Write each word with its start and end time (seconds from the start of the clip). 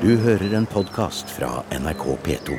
Du 0.00 0.10
hører 0.16 0.54
en 0.56 0.66
podkast 0.66 1.30
fra 1.36 1.50
NRK 1.76 2.04
P2. 2.24 2.58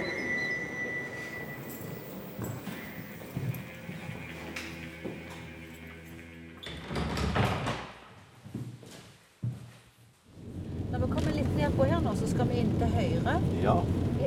Når 10.91 10.99
vi 11.05 11.09
kommer 11.13 11.35
litt 11.35 11.51
nedpå 11.57 11.87
her 11.87 12.01
nå, 12.03 12.13
så 12.19 12.29
skal 12.31 12.49
vi 12.49 12.61
inn 12.63 12.71
til 12.79 12.95
høyre. 12.95 13.35
Ja, 13.63 13.77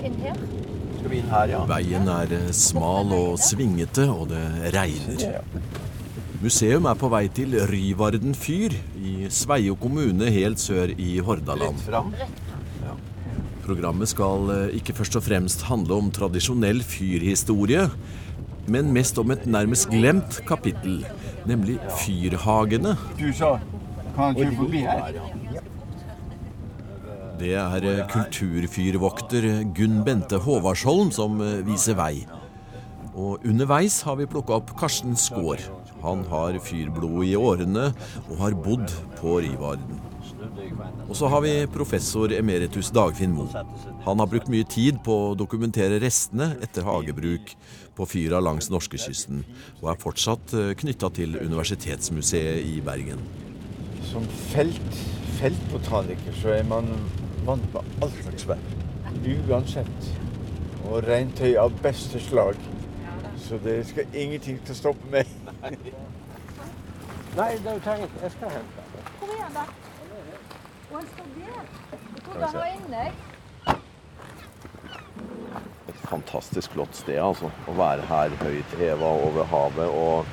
Inn 0.05 0.17
her. 0.23 0.39
skal 0.99 1.11
vi 1.13 1.19
inn 1.21 1.31
her, 1.33 1.51
ja? 1.53 1.61
Veien 1.71 2.09
er 2.11 2.33
eh, 2.39 2.49
smal 2.57 3.13
og 3.15 3.37
svingete, 3.43 4.07
og 4.13 4.31
det 4.33 4.43
regner. 4.75 5.45
Museum 6.45 6.89
er 6.91 6.97
på 7.01 7.09
vei 7.13 7.23
til 7.33 7.55
Ryvarden 7.71 8.35
fyr 8.37 8.75
i 9.01 9.15
Sveio 9.33 9.77
kommune 9.81 10.29
helt 10.35 10.61
sør 10.61 10.93
i 11.01 11.15
Hordaland. 11.25 11.79
Rett 11.79 11.87
fram. 11.89 12.11
Programmet 13.65 14.11
skal 14.11 14.51
eh, 14.53 14.77
ikke 14.79 14.97
først 14.99 15.17
og 15.17 15.25
fremst 15.25 15.65
handle 15.71 15.97
om 15.97 16.11
tradisjonell 16.13 16.83
fyrhistorie, 16.85 17.87
men 18.69 18.93
mest 18.93 19.19
om 19.21 19.33
et 19.33 19.47
nærmest 19.49 19.89
glemt 19.93 20.41
kapittel, 20.49 21.03
nemlig 21.49 21.79
fyrhagene. 22.03 22.95
Du 23.21 23.31
sa 23.33 23.57
kan 24.15 24.37
du 24.37 24.45
forbi 24.55 24.85
her? 24.87 25.17
Det 27.41 27.55
er 27.59 27.89
eh, 27.91 28.05
kulturfyrvokter 28.13 29.49
Gunn 29.75 30.03
Bente 30.07 30.39
Håvardsholm 30.45 31.11
som 31.15 31.41
eh, 31.43 31.63
viser 31.67 31.99
vei. 31.99 32.15
Og 33.15 33.43
underveis 33.47 34.01
har 34.07 34.19
vi 34.21 34.29
plukka 34.31 34.61
opp 34.61 34.75
Karsten 34.79 35.17
Skaar. 35.19 35.63
Han 36.05 36.25
har 36.31 36.61
fyrblod 36.63 37.25
i 37.27 37.35
årene 37.39 37.91
og 38.29 38.37
har 38.43 38.59
bodd 38.67 38.93
på 39.19 39.39
Rivarden. 39.43 40.14
Og 41.09 41.17
så 41.19 41.29
har 41.31 41.43
vi 41.45 41.53
professor 41.73 42.33
emeritus 42.33 42.91
Dagfinn 42.95 43.35
Moe. 43.37 43.65
Han 44.05 44.21
har 44.23 44.31
brukt 44.31 44.51
mye 44.53 44.67
tid 44.69 45.01
på 45.05 45.17
å 45.31 45.35
dokumentere 45.39 46.01
restene 46.03 46.55
etter 46.65 46.87
hagebruk 46.87 47.55
på 47.95 48.07
fyra 48.09 48.41
langs 48.43 48.71
norskekysten, 48.73 49.45
og 49.83 49.91
er 49.93 50.01
fortsatt 50.03 50.55
knytta 50.81 51.11
til 51.15 51.37
Universitetsmuseet 51.41 52.65
i 52.67 52.81
Bergen. 52.85 53.23
Som 54.11 54.27
felt, 54.51 54.99
feltbotaniker 55.41 56.37
så 56.43 56.55
er 56.59 56.67
man 56.71 56.91
vant 57.47 57.67
med 57.75 58.05
all 58.05 58.13
slags 58.23 58.49
vær. 58.49 58.63
Uansett. 59.49 60.11
Og 60.85 61.05
reintøy 61.07 61.55
av 61.61 61.73
beste 61.85 62.21
slag. 62.21 62.59
Så 63.45 63.59
det 63.65 63.81
skal 63.89 64.09
ingenting 64.17 64.61
til 64.65 64.73
å 64.75 64.79
stoppe 64.79 65.11
meg. 65.13 65.31
Nei, 67.35 67.51
det 67.65 67.81
trenger 67.85 68.07
ikke. 68.07 68.23
Jeg 68.23 68.37
skal 68.37 68.55
hente. 68.59 68.87
Er 69.25 69.43
han 69.43 69.59
da? 69.59 69.84
Og 70.95 71.01
han 71.01 71.07
står 71.11 71.27
der. 71.35 71.65
Jeg 72.15 72.23
trodde 72.25 72.47
han 72.47 72.55
var 72.55 72.71
inne. 72.79 73.05
Et 75.89 76.01
fantastisk 76.09 76.73
flott 76.77 76.95
sted, 76.97 77.19
altså. 77.19 77.51
Å 77.69 77.75
være 77.77 78.07
her 78.09 78.35
høyt 78.45 78.75
heva 78.79 79.11
over 79.27 79.45
havet. 79.51 79.91
Og 79.91 80.27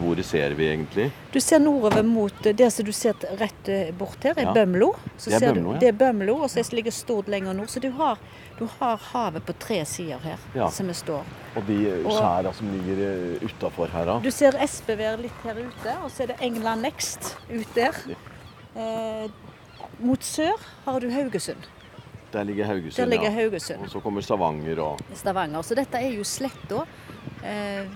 hvor 0.00 0.20
ser 0.24 0.54
vi 0.56 0.68
egentlig? 0.70 1.06
Du 1.32 1.38
ser 1.44 1.60
nordover 1.60 2.04
mot 2.08 2.36
det 2.44 2.68
som 2.72 2.86
du 2.86 2.92
ser 2.96 3.16
rett 3.40 3.68
eh, 3.68 3.90
bort 3.96 4.22
her, 4.24 4.36
er 4.40 4.48
Ja. 4.50 4.52
Bømlo. 4.56 4.92
Så 5.16 5.30
Det 5.30 5.36
er 5.36 5.38
ser 5.42 5.52
Bømlo, 5.54 5.70
du, 5.70 5.74
ja. 5.74 5.80
det 5.82 5.88
er 5.88 5.98
Bømlo, 6.04 6.36
og 6.44 6.50
så 6.50 6.64
ligger 6.72 6.92
Stord 6.92 7.28
lenger 7.28 7.52
nord. 7.56 7.68
Så 7.72 7.80
du 7.84 7.90
har, 7.98 8.18
du 8.58 8.64
har 8.78 8.96
havet 9.12 9.44
på 9.44 9.52
tre 9.60 9.84
sider 9.84 10.18
her, 10.24 10.38
Ja. 10.54 10.68
som 10.70 10.88
vi 10.88 10.94
står. 10.94 11.24
Og 11.56 11.66
de 11.66 11.78
skjæra 12.04 12.52
som 12.54 12.72
ligger 12.72 13.44
utafor 13.44 13.86
her, 13.92 14.04
da. 14.08 14.18
Du 14.24 14.30
ser 14.30 14.52
Espevær 14.60 15.16
litt 15.20 15.44
her 15.44 15.54
ute, 15.64 15.96
og 16.02 16.10
så 16.10 16.22
er 16.24 16.26
det 16.32 16.40
England 16.40 16.82
Next 16.82 17.36
ut 17.50 17.74
der. 17.74 17.92
Eh, 18.76 19.28
mot 20.00 20.22
sør 20.24 20.60
har 20.84 21.00
du 21.00 21.10
Haugesund. 21.10 21.68
Der 22.32 22.42
ligger 22.44 22.66
Haugesund. 22.66 22.96
Der 22.96 23.06
ligger 23.06 23.30
ja. 23.30 23.34
Haugesund. 23.42 23.80
Og 23.86 23.90
så 23.90 24.00
kommer 24.00 24.20
Stavanger 24.20 24.80
og 24.82 25.00
Stavanger. 25.14 25.62
Så 25.62 25.74
dette 25.78 26.00
er 26.00 26.16
jo 26.16 26.24
Sletta. 26.24 26.82
Eh, 27.44 27.86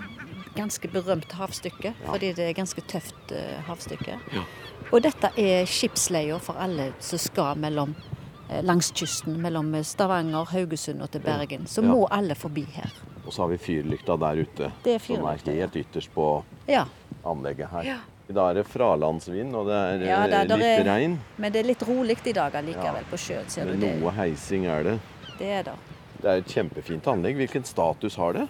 ganske 0.59 0.89
berømt 0.91 1.33
havstykke, 1.33 1.95
fordi 2.07 2.33
det 2.35 2.49
er 2.49 2.55
ganske 2.57 2.83
tøft 2.91 3.33
eh, 3.35 3.59
havstykke. 3.69 4.19
Ja. 4.35 4.45
Og 4.93 5.03
dette 5.05 5.31
er 5.39 5.67
skipsleia 5.69 6.39
for 6.43 6.59
alle 6.59 6.93
som 7.05 7.19
skal 7.19 7.59
mellom, 7.61 7.95
eh, 8.49 8.63
langs 8.65 8.91
kysten, 8.97 9.41
mellom 9.43 9.73
Stavanger, 9.85 10.45
Haugesund 10.53 11.03
og 11.03 11.11
til 11.11 11.21
Bergen. 11.21 11.67
Så 11.67 11.83
Ja. 11.83 11.89
må 11.89 12.07
alle 12.11 12.35
forbi 12.35 12.63
her. 12.63 12.91
Og 13.27 13.33
så 13.33 13.43
har 13.43 13.49
vi 13.49 13.57
fyrlykta 13.59 14.17
der 14.17 14.43
ute. 14.43 14.73
Det 14.85 14.95
er 14.95 14.99
Som 14.99 15.25
er 15.27 15.37
helt 15.47 15.77
ytterst 15.77 16.11
på 16.15 16.45
Ja, 16.69 16.85
anlegget 17.25 17.69
her. 17.71 18.01
Dag 18.29 18.51
er 18.51 18.55
det 18.61 18.67
fralandsvind, 18.69 19.55
og 19.57 19.67
det 19.71 19.75
er 19.75 20.03
Ja, 20.07 20.25
eh, 20.25 20.29
det- 20.31 20.49
der 20.49 20.57
litt 20.57 20.67
er- 20.67 20.85
regn. 20.85 21.19
men 21.39 21.53
det 21.53 21.61
er 21.61 21.69
litt 21.69 21.81
rolig 21.83 22.19
i 22.27 22.33
dag 22.33 22.53
allikevel 22.53 23.01
Ja. 23.01 23.11
på 23.11 23.17
sjøen, 23.17 23.49
ser 23.49 23.65
du. 23.65 23.73
Det, 23.77 24.01
noe 24.01 24.11
heising 24.13 24.67
er 24.67 24.83
det. 24.83 25.01
det 25.39 25.47
er 25.47 25.63
det. 25.63 25.73
Det 26.21 26.25
er 26.29 26.37
et 26.39 26.47
kjempefint 26.47 27.03
anlegg. 27.07 27.37
Hvilken 27.37 27.65
status 27.65 28.17
har 28.17 28.33
det? 28.35 28.49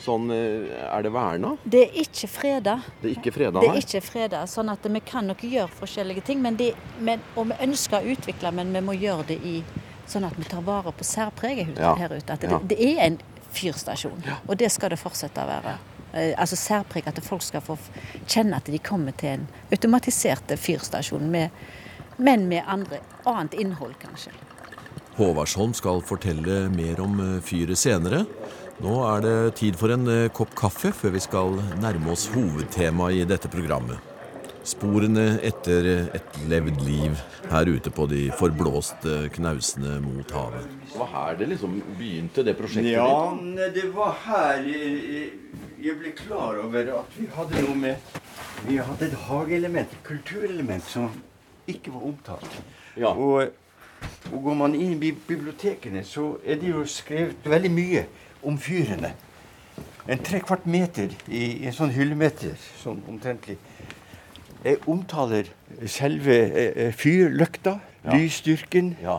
Sånn, 0.00 0.30
eh, 0.30 0.94
Er 0.94 1.02
det 1.02 1.12
verna? 1.12 1.56
Det 1.66 1.88
er 1.88 2.00
ikke 2.02 2.28
freda. 2.28 2.82
Det 3.00 3.16
er 3.16 3.20
ikke 3.20 3.32
freda, 3.32 3.60
Det 3.60 3.70
er 3.70 3.74
ikke 3.76 4.02
freda, 4.02 4.42
sånn 4.46 4.70
at 4.70 4.82
vi 4.82 5.00
kan 5.00 5.26
nok 5.26 5.38
gjøre 5.38 5.70
forskjellige 5.70 6.22
ting. 6.24 6.42
Men 6.42 6.56
det, 6.56 6.74
men, 7.00 7.20
og 7.36 7.46
vi 7.46 7.54
ønsker 7.66 8.02
å 8.02 8.16
utvikle, 8.16 8.52
men 8.52 8.72
vi 8.74 8.80
må 8.80 8.92
gjøre 9.00 9.26
det 9.26 9.40
i 9.42 9.64
sånn 10.06 10.26
at 10.26 10.34
vi 10.36 10.42
tar 10.44 10.60
vare 10.60 10.92
på 10.92 11.02
særpreget 11.02 11.78
Ja. 11.78 11.94
her 11.94 12.08
ute. 12.10 12.30
At 12.30 12.40
det, 12.40 12.50
Ja. 12.50 12.58
det 12.58 12.78
er 12.78 13.00
en 13.06 13.18
fyrstasjon, 13.54 14.22
og 14.48 14.58
det 14.58 14.70
skal 14.70 14.90
det 14.90 14.98
fortsette 14.98 15.38
å 15.40 15.46
være. 15.46 15.78
Eh, 16.14 16.32
altså 16.38 16.56
særpreg, 16.56 17.08
at 17.10 17.18
folk 17.26 17.42
skal 17.42 17.62
få 17.64 17.74
kjenne 18.30 18.56
at 18.60 18.70
de 18.70 18.78
kommer 18.78 19.14
til 19.18 19.32
en 19.40 19.46
automatisert 19.74 20.54
fyrstasjon, 20.62 21.26
med, 21.30 21.50
men 22.22 22.46
med 22.50 22.62
andre, 22.70 23.00
annet 23.26 23.56
innhold, 23.58 23.96
kanskje. 24.02 24.30
Håvardsholm 25.18 25.74
skal 25.74 26.02
fortelle 26.06 26.68
mer 26.74 27.02
om 27.02 27.18
eh, 27.22 27.40
fyret 27.42 27.78
senere. 27.80 28.24
Nå 28.82 28.94
er 29.06 29.20
det 29.26 29.36
tid 29.58 29.76
for 29.78 29.94
en 29.94 30.06
eh, 30.10 30.30
kopp 30.34 30.54
kaffe 30.58 30.94
før 30.94 31.14
vi 31.14 31.22
skal 31.22 31.58
nærme 31.82 32.14
oss 32.14 32.28
hovedtemaet 32.34 33.22
i 33.22 33.28
dette 33.34 33.50
programmet. 33.50 33.98
Sporene 34.64 35.34
etter 35.44 35.84
et 36.16 36.36
levd 36.48 36.78
liv 36.86 37.18
her 37.50 37.68
ute 37.68 37.90
på 37.92 38.06
de 38.08 38.30
forblåste 38.38 39.26
knausene 39.34 39.98
mot 40.00 40.30
havet. 40.32 40.70
Det 40.88 41.00
var 41.02 41.10
her 41.12 41.36
det 41.42 41.50
liksom 41.50 41.74
begynte, 41.98 42.46
det 42.46 42.54
prosjektet 42.56 42.94
Ja, 42.94 43.10
ditt? 43.34 43.42
nei, 43.58 43.68
det 43.76 43.90
var 43.92 44.16
her 44.24 44.64
jeg, 45.84 45.96
ble 46.00 46.12
klar 46.16 46.58
over 46.62 46.90
at 46.98 47.16
vi 47.18 47.26
hadde 47.34 47.62
noe 47.66 47.76
med 47.76 48.20
Vi 48.68 48.76
hadde 48.80 49.06
et 49.10 49.16
hageelement, 49.28 49.90
et 49.92 50.04
kulturelement, 50.06 50.82
som 50.88 51.10
ikke 51.68 51.92
var 51.92 52.06
omtalt. 52.08 52.54
Ja. 52.96 53.10
Og, 53.12 53.50
og 54.32 54.38
går 54.46 54.54
man 54.56 54.74
inn 54.78 54.94
i 55.02 55.10
bibliotekene, 55.12 56.00
så 56.04 56.38
er 56.44 56.56
det 56.62 56.70
jo 56.70 56.84
skrevet 56.88 57.44
veldig 57.44 57.70
mye 57.74 58.06
om 58.44 58.56
fyrene. 58.60 59.10
En 60.08 60.20
trekvart 60.24 60.64
meter 60.68 61.12
i, 61.28 61.66
en 61.66 61.76
sånn 61.76 61.92
hyllemeter, 61.92 62.56
sånn 62.80 63.02
omtrentlig. 63.08 63.58
Jeg 64.64 64.80
omtaler 64.88 65.50
selve 65.90 66.36
eh, 66.46 66.72
eh, 66.86 66.92
fyrlykta, 66.96 67.78
Ja. 68.04 68.16
lysstyrken, 68.16 68.96
Ja. 69.02 69.18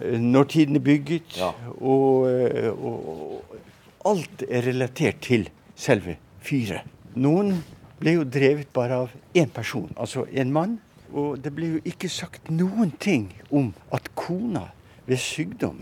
eh, 0.00 0.18
når 0.20 0.44
tiden 0.44 0.76
er 0.76 0.80
bygget, 0.84 1.36
Ja. 1.36 1.52
og, 1.80 2.28
eh, 2.30 2.68
og, 2.68 3.08
og 3.08 3.56
alt 4.04 4.44
er 4.48 4.62
relatert 4.62 5.20
til 5.20 5.48
selve 5.80 6.16
fyret. 6.44 6.84
Noen 7.16 7.56
ble 8.00 8.16
jo 8.18 8.26
drevet 8.28 8.70
bare 8.74 9.02
av 9.04 9.16
én 9.36 9.50
person, 9.52 9.90
altså 9.96 10.26
en 10.30 10.52
mann. 10.52 10.78
Og 11.10 11.40
det 11.42 11.50
ble 11.56 11.72
jo 11.72 11.80
ikke 11.90 12.08
sagt 12.12 12.52
noen 12.54 12.92
ting 13.02 13.32
om 13.50 13.72
at 13.90 14.12
kona 14.14 14.68
ved 15.08 15.18
sykdom 15.18 15.80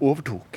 overtok. 0.00 0.56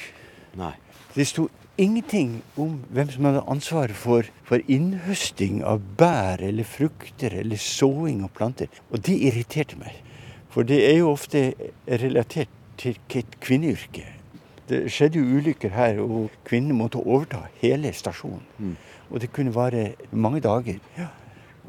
Nei. 0.56 0.72
Det 1.14 1.28
sto 1.28 1.50
ingenting 1.78 2.40
om 2.58 2.78
hvem 2.94 3.12
som 3.12 3.28
hadde 3.28 3.44
ansvaret 3.52 3.98
for, 3.98 4.30
for 4.48 4.64
innhøsting 4.72 5.62
av 5.68 5.84
bær 6.00 6.42
eller 6.42 6.66
frukter 6.66 7.36
eller 7.42 7.60
såing 7.60 8.24
av 8.24 8.32
planter. 8.38 8.72
Og 8.90 9.04
det 9.06 9.20
irriterte 9.28 9.78
meg. 9.82 10.00
For 10.54 10.66
det 10.70 10.80
er 10.88 11.00
jo 11.02 11.12
ofte 11.12 11.52
relatert 11.90 12.52
til 12.78 12.98
et 13.20 13.40
kvinneyrke. 13.44 14.06
Det 14.70 14.86
skjedde 14.92 15.20
jo 15.20 15.40
ulykker 15.40 15.74
her, 15.76 16.00
og 16.00 16.32
kvinnene 16.48 16.78
måtte 16.78 17.02
overta 17.02 17.44
hele 17.62 17.92
stasjonen. 17.94 18.78
Og 19.10 19.20
det 19.22 19.32
kunne 19.34 19.54
vare 19.56 19.94
mange 20.12 20.40
dager. 20.42 20.80
Ja. 20.98 21.10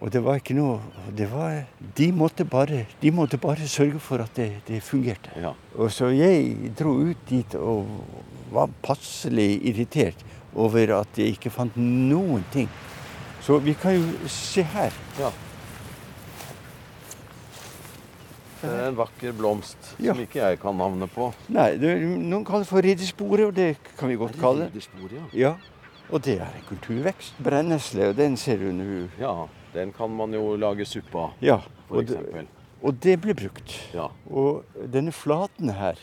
Og 0.00 0.10
det 0.12 0.24
var 0.24 0.40
ikke 0.40 0.56
noe 0.58 0.80
det 1.16 1.28
var, 1.30 1.62
de, 1.96 2.08
måtte 2.12 2.44
bare, 2.44 2.84
de 3.02 3.10
måtte 3.14 3.38
bare 3.38 3.68
sørge 3.70 4.00
for 4.02 4.22
at 4.24 4.34
det, 4.36 4.50
det 4.68 4.82
fungerte. 4.82 5.30
Ja. 5.38 5.54
Og 5.78 5.92
så 5.94 6.10
jeg 6.14 6.72
dro 6.78 6.96
ut 7.08 7.28
dit 7.30 7.54
og 7.54 7.86
var 8.52 8.70
passelig 8.82 9.62
irritert 9.66 10.24
over 10.54 10.98
at 11.00 11.18
jeg 11.18 11.34
ikke 11.34 11.50
fant 11.54 11.76
noen 11.78 12.44
ting. 12.52 12.68
Så 13.44 13.58
vi 13.62 13.74
kan 13.78 13.96
jo 13.96 14.28
se 14.30 14.62
her. 14.74 14.94
ja. 15.18 15.30
Det 18.64 18.72
er 18.80 18.88
en 18.88 18.96
vakker 18.96 19.34
blomst 19.36 19.90
Ja. 20.00 20.14
som 20.14 20.22
ikke 20.24 20.40
jeg 20.40 20.58
kan 20.62 20.76
navnet 20.80 21.12
på. 21.14 21.28
Nei, 21.52 21.76
det, 21.76 21.92
Noen 22.02 22.44
kaller 22.48 22.64
det 22.64 22.70
for 22.70 22.80
riddersporet, 22.86 23.44
og 23.50 23.54
det 23.54 23.76
kan 23.98 24.08
vi 24.08 24.16
godt 24.20 24.38
kalle 24.40 24.70
det. 24.72 24.86
Ja. 25.12 25.24
Ja, 25.32 25.54
Og 26.12 26.20
det 26.24 26.38
er 26.40 26.48
en 26.56 26.64
kulturvekst. 26.68 27.38
Brennesle, 27.42 28.08
og 28.12 28.16
den 28.16 28.36
ser 28.36 28.58
du 28.60 28.70
nå. 28.72 29.08
Ja, 29.20 29.46
den 29.74 29.92
kan 29.92 30.10
man 30.16 30.32
jo 30.36 30.56
lage 30.56 30.84
suppe 30.86 31.16
av, 31.18 31.32
Ja, 31.40 31.60
og 31.90 32.06
det, 32.06 32.18
og 32.82 32.98
det 33.00 33.20
ble 33.20 33.34
brukt. 33.34 33.72
Ja. 33.94 34.08
Og 34.30 34.64
denne 34.92 35.12
flaten 35.12 35.70
her, 35.78 35.96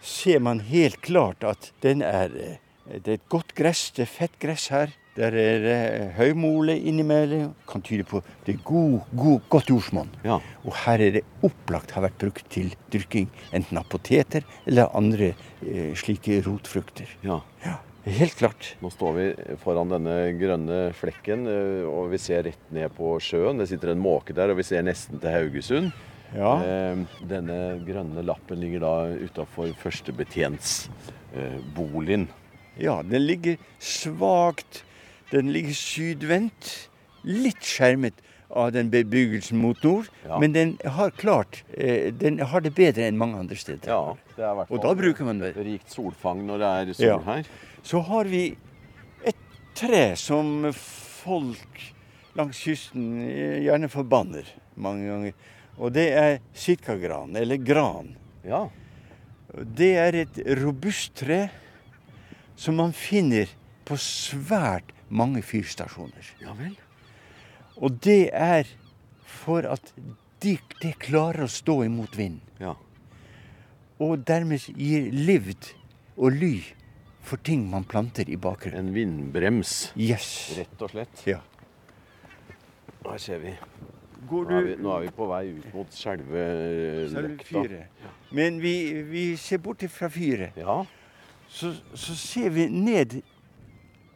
ser 0.00 0.38
man 0.42 0.60
helt 0.66 1.00
klart 1.02 1.42
at 1.46 1.72
den 1.82 2.02
er 2.02 2.30
eh, 2.34 2.56
Det 2.86 3.08
er 3.08 3.14
et 3.20 3.28
godt 3.30 3.54
gress, 3.54 3.90
det 3.94 4.02
er 4.06 4.10
fett 4.10 4.38
gress 4.42 4.68
her. 4.72 4.88
Der 5.12 5.34
er 5.36 5.58
det 5.60 6.14
høymole 6.16 6.72
innimellom. 6.88 7.50
Kan 7.68 7.82
tyde 7.84 8.04
på 8.08 8.22
det 8.46 8.54
er 8.54 8.62
god, 8.64 9.00
god, 9.12 9.40
godt 9.52 9.68
jordsmonn. 9.68 10.08
Ja. 10.24 10.38
Og 10.64 10.72
her 10.86 10.98
er 11.04 11.10
det 11.18 11.24
opplagt 11.44 11.92
har 11.92 12.02
vært 12.06 12.22
brukt 12.22 12.46
til 12.52 12.72
dyrking 12.92 13.28
enten 13.52 13.78
av 13.78 13.84
poteter 13.92 14.42
eller 14.64 14.88
andre 14.96 15.34
eh, 15.60 15.92
slike 15.98 16.42
rotfrukter. 16.48 17.08
ja. 17.22 17.40
ja. 17.66 17.76
Helt 18.02 18.34
klart. 18.34 18.74
Nå 18.82 18.90
står 18.90 19.12
vi 19.14 19.30
foran 19.62 19.86
denne 19.92 20.34
grønne 20.34 20.90
flekken, 20.98 21.46
eh, 21.46 21.86
og 21.86 22.10
vi 22.10 22.18
ser 22.18 22.42
rett 22.48 22.72
ned 22.74 22.90
på 22.96 23.20
sjøen. 23.22 23.58
Det 23.62 23.68
sitter 23.70 23.92
en 23.92 24.02
måke 24.02 24.34
der, 24.34 24.50
og 24.50 24.58
vi 24.58 24.66
ser 24.66 24.82
nesten 24.82 25.22
til 25.22 25.30
Haugesund. 25.30 25.94
Ja. 26.34 26.58
Eh, 26.66 26.98
denne 27.30 27.78
grønne 27.86 28.18
lappen 28.26 28.58
ligger 28.58 28.82
da 28.82 29.06
utafor 29.22 29.70
førstebetjentsboligen. 29.84 32.26
Ja, 32.78 33.02
den 33.02 33.26
ligger 33.26 33.56
svakt. 33.78 34.84
Den 35.32 35.52
ligger 35.52 35.74
sydvendt. 35.76 36.88
Litt 37.24 37.62
skjermet 37.62 38.14
av 38.52 38.72
den 38.74 38.90
bebyggelsen 38.92 39.56
mot 39.62 39.78
nord. 39.84 40.08
Ja. 40.26 40.38
Men 40.42 40.52
den 40.52 40.72
har 40.84 41.10
klart 41.16 41.62
eh, 41.72 42.10
Den 42.12 42.38
har 42.40 42.60
det 42.60 42.74
bedre 42.76 43.06
enn 43.08 43.16
mange 43.20 43.38
andre 43.40 43.56
steder. 43.56 43.88
Ja, 43.88 44.34
det 44.36 44.44
er 44.44 44.56
hvert 44.58 44.70
Og 44.74 44.82
da 44.82 44.92
bruker 44.98 45.24
man 45.24 45.38
det. 45.40 45.54
rikt 45.56 45.90
solfang 45.94 46.42
når 46.48 46.58
det 46.60 46.72
er 46.72 46.92
sol 46.98 47.06
Ja. 47.06 47.18
her. 47.30 47.48
Så 47.82 48.02
har 48.10 48.24
vi 48.28 48.56
et 49.24 49.36
tre 49.74 50.16
som 50.16 50.68
folk 50.74 51.86
langs 52.36 52.58
kysten 52.60 53.22
eh, 53.24 53.62
gjerne 53.64 53.88
forbanner 53.92 54.44
mange 54.76 55.08
ganger. 55.08 55.32
Og 55.78 55.92
det 55.94 56.10
er 56.12 56.38
sitkagran, 56.52 57.32
eller 57.36 57.56
gran. 57.56 58.12
Ja. 58.44 58.66
Det 59.52 59.94
er 59.96 60.14
et 60.26 60.38
robust 60.62 61.14
tre 61.16 61.46
som 62.56 62.76
man 62.76 62.92
finner 62.92 63.50
på 63.84 63.96
svært 63.98 64.92
mange 65.08 65.42
fyrstasjoner. 65.42 66.32
ja 66.40 66.52
vel. 66.58 66.76
Og 67.76 67.98
det 68.04 68.30
er 68.32 68.68
for 69.24 69.64
at 69.66 69.92
de, 70.42 70.58
det 70.82 70.96
klarer 71.02 71.46
å 71.46 71.50
stå 71.50 71.82
imot 71.86 72.16
vind. 72.18 72.40
Ja. 72.60 72.74
Og 74.02 74.24
dermed 74.26 74.64
gir 74.76 75.10
livd 75.12 75.72
og 76.16 76.32
ly 76.36 76.56
for 77.22 77.38
ting 77.38 77.68
man 77.70 77.84
planter 77.88 78.28
i 78.28 78.36
bakgrunnen. 78.36 78.88
En 78.88 78.94
vindbrems, 78.94 79.92
Yes. 79.96 80.54
rett 80.58 80.82
og 80.82 80.90
slett. 80.90 81.22
Ja. 81.26 81.40
Her 83.06 83.18
ser 83.18 83.38
vi. 83.42 83.52
Går 84.30 84.44
Nå 84.50 84.58
er 84.58 84.66
vi, 84.66 84.74
nå 84.78 84.90
er 84.96 85.00
vi 85.06 85.12
på 85.16 85.26
vei 85.26 85.44
ut 85.56 85.74
mot 85.74 85.94
selve 85.94 86.42
løkta. 87.10 87.62
Men 88.30 88.60
vi, 88.62 89.02
vi 89.02 89.24
ser 89.36 89.58
bort 89.58 89.82
fra 89.90 90.08
fyret. 90.12 90.54
Ja. 90.56 90.84
Så, 91.52 91.74
så 91.94 92.14
ser 92.16 92.48
vi 92.54 92.66
ned 92.72 93.18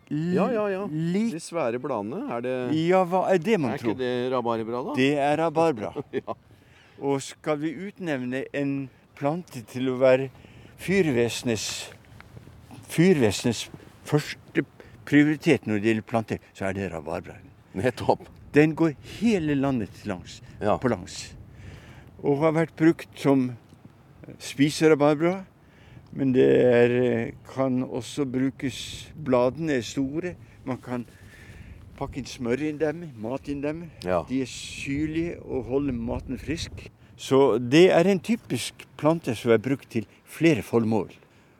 ja, 0.09 0.47
ja, 0.55 0.65
ja. 0.71 0.83
De 0.89 1.41
svære 1.43 1.81
bladene, 1.83 2.21
er 2.31 2.43
det 2.45 2.53
ja, 2.79 3.01
hva 3.11 3.25
er 3.33 3.41
det 3.43 3.57
man 3.59 3.73
Er 3.75 3.81
tror? 3.83 3.93
ikke 3.97 3.99
det 4.05 4.33
rabarbra, 4.33 4.83
da? 4.87 4.95
Det 4.97 5.09
er 5.19 5.41
rabarbra. 5.43 5.91
Ja. 6.21 6.37
Og 7.03 7.19
skal 7.21 7.59
vi 7.61 7.73
utnevne 7.91 8.45
en 8.57 8.71
plante 9.19 9.61
til 9.69 9.91
å 9.93 9.97
være 10.01 10.31
fyrvesenets 10.81 11.67
fyrvesenets 12.89 13.67
første 14.07 14.63
prioritet 15.07 15.67
når 15.69 15.83
det 15.83 15.91
gjelder 15.91 16.07
planter, 16.09 16.39
så 16.57 16.69
er 16.71 16.79
det 16.79 16.89
rabarbra. 16.95 17.37
Nettopp. 17.77 18.23
Den 18.55 18.73
går 18.79 18.95
hele 19.19 19.55
landet 19.59 20.05
langs, 20.09 20.39
Ja. 20.63 20.79
på 20.81 20.89
langs. 20.89 21.35
Og 22.23 22.39
har 22.41 22.55
vært 22.57 22.77
brukt 22.79 23.11
som 23.21 23.51
spiserabarbra. 24.39 25.45
Men 26.17 26.33
det 26.33 26.49
er, 26.49 26.93
kan 27.51 27.83
også 27.85 28.25
brukes 28.25 28.79
Bladene 29.25 29.79
er 29.79 29.85
store. 29.85 30.33
Man 30.65 30.79
kan 30.83 31.05
pakke 31.97 32.21
inn 32.21 32.29
smør 32.29 32.63
inn 32.69 32.79
dem, 32.81 33.03
mat 33.21 33.49
inn 33.53 33.61
dem. 33.65 33.83
Ja. 34.05 34.23
De 34.29 34.41
er 34.45 34.49
syrlige 34.51 35.37
og 35.45 35.69
holder 35.71 35.97
maten 35.97 36.41
frisk. 36.41 36.87
Så 37.17 37.59
det 37.61 37.91
er 37.93 38.09
en 38.09 38.21
typisk 38.21 38.87
plante 39.01 39.35
som 39.37 39.53
er 39.55 39.61
brukt 39.63 39.89
til 39.93 40.09
flere 40.29 40.65
formål, 40.65 41.13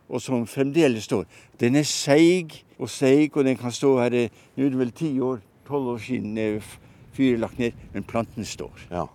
og 0.09 0.21
som 0.21 0.45
fremdeles 0.49 1.09
står. 1.09 1.25
Den 1.61 1.77
er 1.81 1.87
seig 1.89 2.59
og 2.77 2.91
seig, 2.93 3.37
og 3.37 3.45
den 3.49 3.57
kan 3.57 3.73
stå 3.73 3.95
her 4.03 4.17
eh, 4.17 4.43
Nå 4.57 4.67
er 4.67 4.73
det 4.73 4.81
vel 4.81 4.93
ti 4.93 5.15
år, 5.21 5.41
tolv 5.69 5.95
år 5.95 6.03
siden 6.05 6.37
eh, 6.41 6.75
fyret 7.17 7.41
lagt 7.41 7.61
ned, 7.61 7.77
men 7.95 8.05
planten 8.05 8.45
står. 8.45 8.89
Ja. 8.91 9.07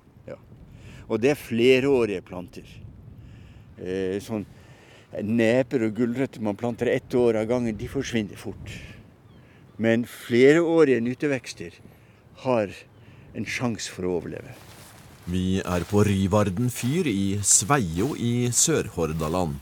Og 1.11 1.19
det 1.19 1.33
er 1.33 1.39
flerårige 1.39 2.23
planter. 2.23 2.67
Eh, 3.81 4.15
sånn 4.23 4.45
Neper 5.19 5.83
og 5.87 5.97
gulrøtter 5.97 6.43
man 6.43 6.55
planter 6.55 6.87
ett 6.87 7.11
år 7.15 7.41
av 7.41 7.49
gangen, 7.49 7.75
de 7.75 7.87
forsvinner 7.91 8.39
fort. 8.39 8.75
Men 9.81 10.05
flereårige 10.07 11.01
nyttevekster 11.03 11.75
har 12.45 12.71
en 13.35 13.47
sjanse 13.47 13.91
for 13.91 14.07
å 14.07 14.13
overleve. 14.19 14.53
Vi 15.31 15.59
er 15.59 15.83
på 15.89 16.03
Ryvarden 16.07 16.71
fyr 16.73 17.07
i 17.11 17.41
Sveio 17.45 18.13
i 18.15 18.49
Sør-Hordaland. 18.55 19.59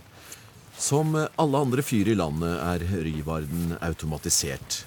Som 0.79 1.17
alle 1.17 1.59
andre 1.59 1.83
fyr 1.83 2.07
i 2.13 2.15
landet 2.15 2.53
er 2.63 2.85
Ryvarden 3.03 3.73
automatisert. 3.81 4.83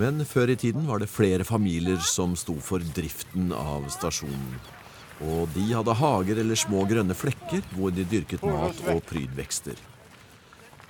Men 0.00 0.24
før 0.24 0.54
i 0.54 0.56
tiden 0.56 0.86
var 0.88 1.02
det 1.02 1.10
flere 1.12 1.44
familier 1.44 2.00
som 2.06 2.32
sto 2.38 2.54
for 2.64 2.80
driften 2.96 3.52
av 3.52 3.90
stasjonen. 3.92 4.56
Og 5.22 5.48
de 5.54 5.68
hadde 5.70 5.94
hager 6.00 6.42
eller 6.42 6.58
små 6.58 6.84
grønne 6.90 7.16
flekker 7.16 7.62
hvor 7.76 7.94
de 7.94 8.06
dyrket 8.08 8.42
mat 8.46 8.78
og 8.90 9.02
prydvekster. 9.08 9.78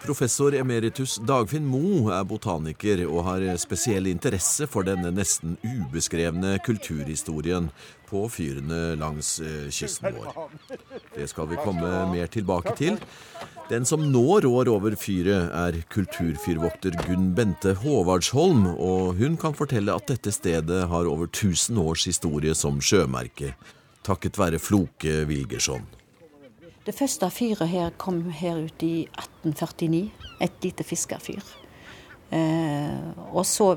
Professor 0.02 0.54
emeritus 0.58 1.20
Dagfinn 1.22 1.68
Moe 1.70 2.10
er 2.10 2.24
botaniker 2.26 3.04
og 3.06 3.20
har 3.28 3.44
spesiell 3.62 4.08
interesse 4.10 4.66
for 4.66 4.82
denne 4.88 5.12
nesten 5.14 5.54
ubeskrevne 5.62 6.56
kulturhistorien 6.66 7.68
på 8.10 8.24
fyrene 8.34 8.96
langs 8.98 9.36
eh, 9.40 9.68
kysten 9.70 10.16
vår. 10.16 10.48
Det 11.14 11.28
skal 11.30 11.52
vi 11.52 11.60
komme 11.62 11.92
mer 12.10 12.26
tilbake 12.34 12.74
til. 12.80 12.98
Den 13.70 13.86
som 13.88 14.02
nå 14.10 14.40
rår 14.42 14.68
over 14.68 14.96
fyret, 14.98 15.52
er 15.54 15.78
kulturfyrvokter 15.94 16.98
Gunn 17.06 17.30
Bente 17.38 17.76
Håvardsholm, 17.84 18.66
og 18.74 19.22
hun 19.22 19.38
kan 19.40 19.54
fortelle 19.56 19.94
at 19.94 20.10
dette 20.10 20.34
stedet 20.34 20.82
har 20.90 21.08
over 21.08 21.30
1000 21.30 21.78
års 21.78 22.08
historie 22.10 22.58
som 22.58 22.82
sjømerke, 22.82 23.54
takket 24.02 24.38
være 24.38 24.58
Floke 24.62 25.22
Wilgersson. 25.28 25.84
Det 26.82 26.94
første 26.98 27.28
fyret 27.30 27.68
her 27.70 27.92
kom 27.96 28.24
her 28.34 28.58
ut 28.64 28.82
i 28.82 29.06
1849. 29.06 30.10
Et 30.42 30.64
lite 30.64 30.82
fiskerfyr. 30.84 31.42
Eh, 32.32 33.12
og 33.30 33.44
så 33.46 33.76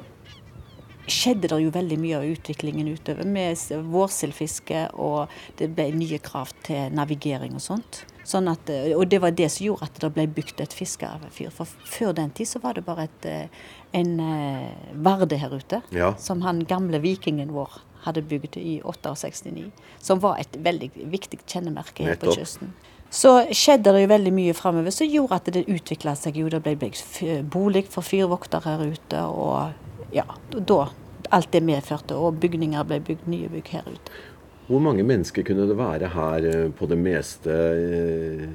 skjedde 1.06 1.52
det 1.52 1.60
jo 1.62 1.70
veldig 1.70 1.98
mye 2.02 2.18
av 2.18 2.26
utviklingen 2.26 2.88
utover 2.90 3.28
med 3.30 3.60
vårsildfiske, 3.94 4.88
og 4.98 5.30
det 5.60 5.68
ble 5.78 5.92
nye 5.94 6.18
krav 6.24 6.50
til 6.66 6.90
navigering 6.98 7.54
og 7.60 7.62
sånt. 7.62 8.02
Sånn 8.26 8.50
at, 8.50 8.70
eh, 8.74 8.96
og 8.98 9.06
det 9.12 9.20
var 9.22 9.36
det 9.38 9.52
som 9.54 9.68
gjorde 9.68 9.86
at 9.86 10.00
det 10.02 10.14
ble 10.16 10.26
bygd 10.40 10.64
et 10.66 10.74
fiskerfyr. 10.74 11.52
For 11.54 11.70
før 11.86 12.16
den 12.18 12.32
tid 12.34 12.50
så 12.50 12.62
var 12.64 12.74
det 12.74 12.86
bare 12.88 13.04
et, 13.06 13.26
eh, 13.26 13.48
en 13.94 14.20
eh, 14.20 14.72
varde 14.96 15.38
her 15.38 15.54
ute, 15.54 15.84
Ja. 15.92 16.16
som 16.18 16.42
han 16.42 16.66
gamle 16.66 17.00
vikingen 17.00 17.54
vår 17.54 17.70
hadde 18.06 18.24
bygd 18.26 18.58
i 18.62 18.80
68. 18.86 19.70
Som 20.00 20.22
var 20.24 20.40
et 20.42 20.58
veldig 20.58 20.92
viktig 21.12 21.42
kjennemerke 21.46 22.06
her 22.08 22.20
på 22.22 22.36
kysten. 22.38 22.74
Så 23.10 23.32
skjedde 23.54 23.94
det 23.94 24.02
jo 24.04 24.12
veldig 24.12 24.32
mye 24.36 24.54
framover 24.58 24.92
som 24.92 25.08
gjorde 25.08 25.38
at 25.40 25.50
det 25.54 25.66
utvikla 25.72 26.16
seg. 26.20 26.38
jo, 26.38 26.50
Det 26.50 26.62
ble 26.64 26.76
bygd 26.76 27.44
bolig 27.54 27.86
for 27.90 28.04
fyrvoktere 28.04 28.76
her 28.76 28.86
ute, 28.92 29.22
og 29.22 30.16
ja, 30.16 30.26
da 30.52 30.88
alt 31.30 31.52
det 31.52 31.64
medførte. 31.64 32.16
Og 32.18 32.40
bygninger 32.42 32.84
ble 32.88 33.00
bygd, 33.00 33.28
nye 33.32 33.50
bygg 33.52 33.74
her 33.78 33.88
ute. 33.88 34.24
Hvor 34.68 34.82
mange 34.82 35.04
mennesker 35.06 35.46
kunne 35.46 35.68
det 35.70 35.78
være 35.78 36.10
her 36.10 36.48
eh, 36.50 36.72
på 36.74 36.88
det 36.90 36.98
meste 36.98 37.54
eh, 37.54 38.48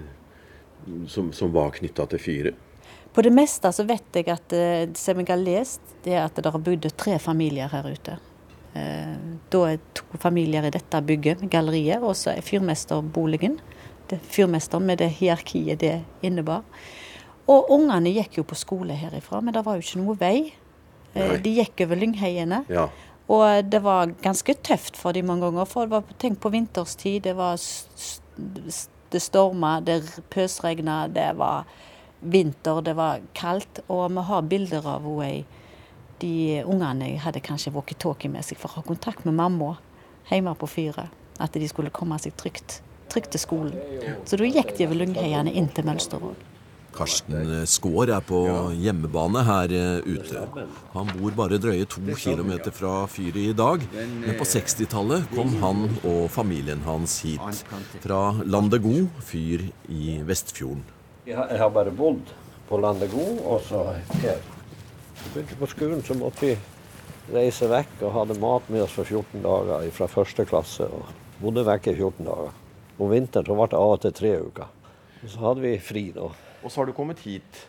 som, 1.06 1.30
som 1.32 1.52
var 1.54 1.76
knytta 1.76 2.08
til 2.10 2.22
fyret? 2.22 2.66
På 3.14 3.22
det 3.26 3.32
meste 3.34 3.70
så 3.74 3.84
vet 3.86 4.14
jeg 4.14 4.28
at 4.30 4.50
det 4.50 4.98
som 4.98 5.18
jeg 5.18 5.30
har 5.30 5.38
lest, 5.38 5.80
det 6.04 6.14
er 6.14 6.24
at 6.28 6.36
det 6.36 6.50
har 6.50 6.62
bodd 6.62 6.86
tre 6.98 7.16
familier 7.18 7.70
her 7.70 7.88
ute. 7.90 8.18
Eh, 8.74 9.16
Da 9.50 9.64
er 9.66 9.78
to 9.94 10.04
familier 10.22 10.62
i 10.62 10.70
dette 10.70 11.00
bygget, 11.02 11.40
galleriet, 11.50 12.02
og 12.02 12.14
så 12.14 12.36
er 12.36 12.40
fyrmesterboligen. 12.46 13.58
Det 14.10 14.20
Fyrmesteren 14.22 14.86
med 14.86 14.98
det 14.98 15.10
hierarkiet 15.18 15.80
det 15.80 16.02
innebar. 16.22 16.62
Og 17.48 17.70
ungene 17.70 18.12
gikk 18.14 18.38
jo 18.38 18.44
på 18.46 18.54
skole 18.54 18.94
herifra, 18.94 19.40
men 19.42 19.54
det 19.54 19.64
var 19.66 19.74
jo 19.78 19.82
ikke 19.82 20.02
noe 20.04 20.14
vei. 20.20 20.52
Eh, 21.14 21.28
Nei. 21.28 21.36
De 21.42 21.54
gikk 21.56 21.80
over 21.86 21.96
Lyngheiene. 21.96 22.64
Ja. 22.70 22.88
Og 23.30 23.70
det 23.70 23.82
var 23.82 24.06
ganske 24.22 24.54
tøft 24.54 24.96
for 24.96 25.12
dem 25.12 25.26
mange 25.26 25.46
ganger. 25.48 25.66
For 25.66 25.86
det 25.86 25.90
var 25.90 26.02
tenk 26.18 26.40
på 26.42 26.50
vinterstid. 26.50 27.22
Det 27.22 27.34
var 27.38 27.58
det 29.10 29.22
storma, 29.22 29.80
det 29.80 30.02
pøsregna, 30.30 31.04
det 31.12 31.36
var 31.38 31.64
vinter, 32.22 32.80
det 32.82 32.94
var 32.96 33.20
kaldt. 33.34 33.82
Og 33.88 34.10
vi 34.14 34.24
har 34.30 34.42
bilder 34.42 34.86
av 34.86 35.06
henne. 35.06 35.44
De 36.20 36.60
ungene 36.68 37.14
hadde 37.22 37.40
kanskje 37.44 37.72
walkietalkie 37.74 38.30
med 38.32 38.44
seg 38.44 38.60
for 38.60 38.70
å 38.72 38.80
ha 38.80 38.86
kontakt 38.86 39.24
med 39.24 39.38
mamma 39.38 39.74
hjemme 40.28 40.54
på 40.58 40.68
fyret. 40.68 41.18
At 41.40 41.56
de 41.56 41.68
skulle 41.68 41.92
komme 41.94 42.18
seg 42.20 42.36
trygt 42.36 42.82
trygt 43.10 43.34
til 43.34 43.42
skolen. 43.42 43.74
Så 44.28 44.38
da 44.38 44.46
gikk 44.46 44.76
de 44.78 44.86
over 44.86 45.02
Lyngheiene 45.02 45.52
inn 45.56 45.68
til 45.74 45.86
Mølstervåg. 45.88 46.46
Karsten 46.90 47.52
Skaar 47.70 48.10
er 48.16 48.22
på 48.26 48.38
hjemmebane 48.74 49.44
her 49.46 49.72
eh, 49.78 50.08
ute. 50.10 50.42
Han 50.96 51.12
bor 51.14 51.36
bare 51.38 51.60
drøye 51.62 51.86
to 51.86 52.02
kilometer 52.18 52.74
fra 52.74 53.04
fyret 53.10 53.38
i 53.44 53.54
dag, 53.56 53.84
men 53.94 54.34
på 54.38 54.46
60-tallet 54.52 55.30
kom 55.36 55.54
han 55.62 55.86
og 56.02 56.24
familien 56.34 56.82
hans 56.88 57.20
hit. 57.22 57.62
Fra 58.02 58.20
Landegod 58.42 59.06
fyr 59.22 59.68
i 59.86 60.18
Vestfjorden. 60.26 60.82
Jeg 61.30 61.38
har, 61.38 61.70
bare 61.70 61.94
bodd 61.94 62.34
på 62.66 62.80
Landegod 62.82 63.38
og 63.46 63.62
så 63.68 63.86
her. 64.24 64.42
Begynte 65.28 65.56
på 65.60 65.66
skolen, 65.70 66.02
så 66.02 66.14
måtte 66.18 66.42
vi 66.48 66.54
reise 67.30 67.68
vekk 67.70 68.00
og 68.08 68.14
hadde 68.16 68.38
mat 68.42 68.68
med 68.72 68.82
oss 68.86 68.94
for 68.96 69.06
14 69.06 69.42
dager 69.44 69.90
fra 69.94 70.08
første 70.10 70.46
klasse. 70.48 70.88
og 70.88 71.12
Bodde 71.40 71.62
vekk 71.68 71.90
i 71.92 71.94
14 71.94 72.26
dager. 72.26 72.54
Om 73.00 73.12
vinteren 73.12 73.46
så 73.46 73.56
ble 73.56 73.66
det 73.72 73.78
av 73.78 73.92
og 73.94 74.00
til 74.02 74.14
tre 74.16 74.32
uker. 74.42 74.72
Og 75.20 75.28
så 75.30 75.42
hadde 75.44 75.62
vi 75.64 75.74
fri 75.84 76.06
da. 76.16 76.30
Og 76.60 76.66
så 76.72 76.80
har 76.80 76.90
du 76.90 76.94
kommet 76.96 77.22
hit. 77.24 77.62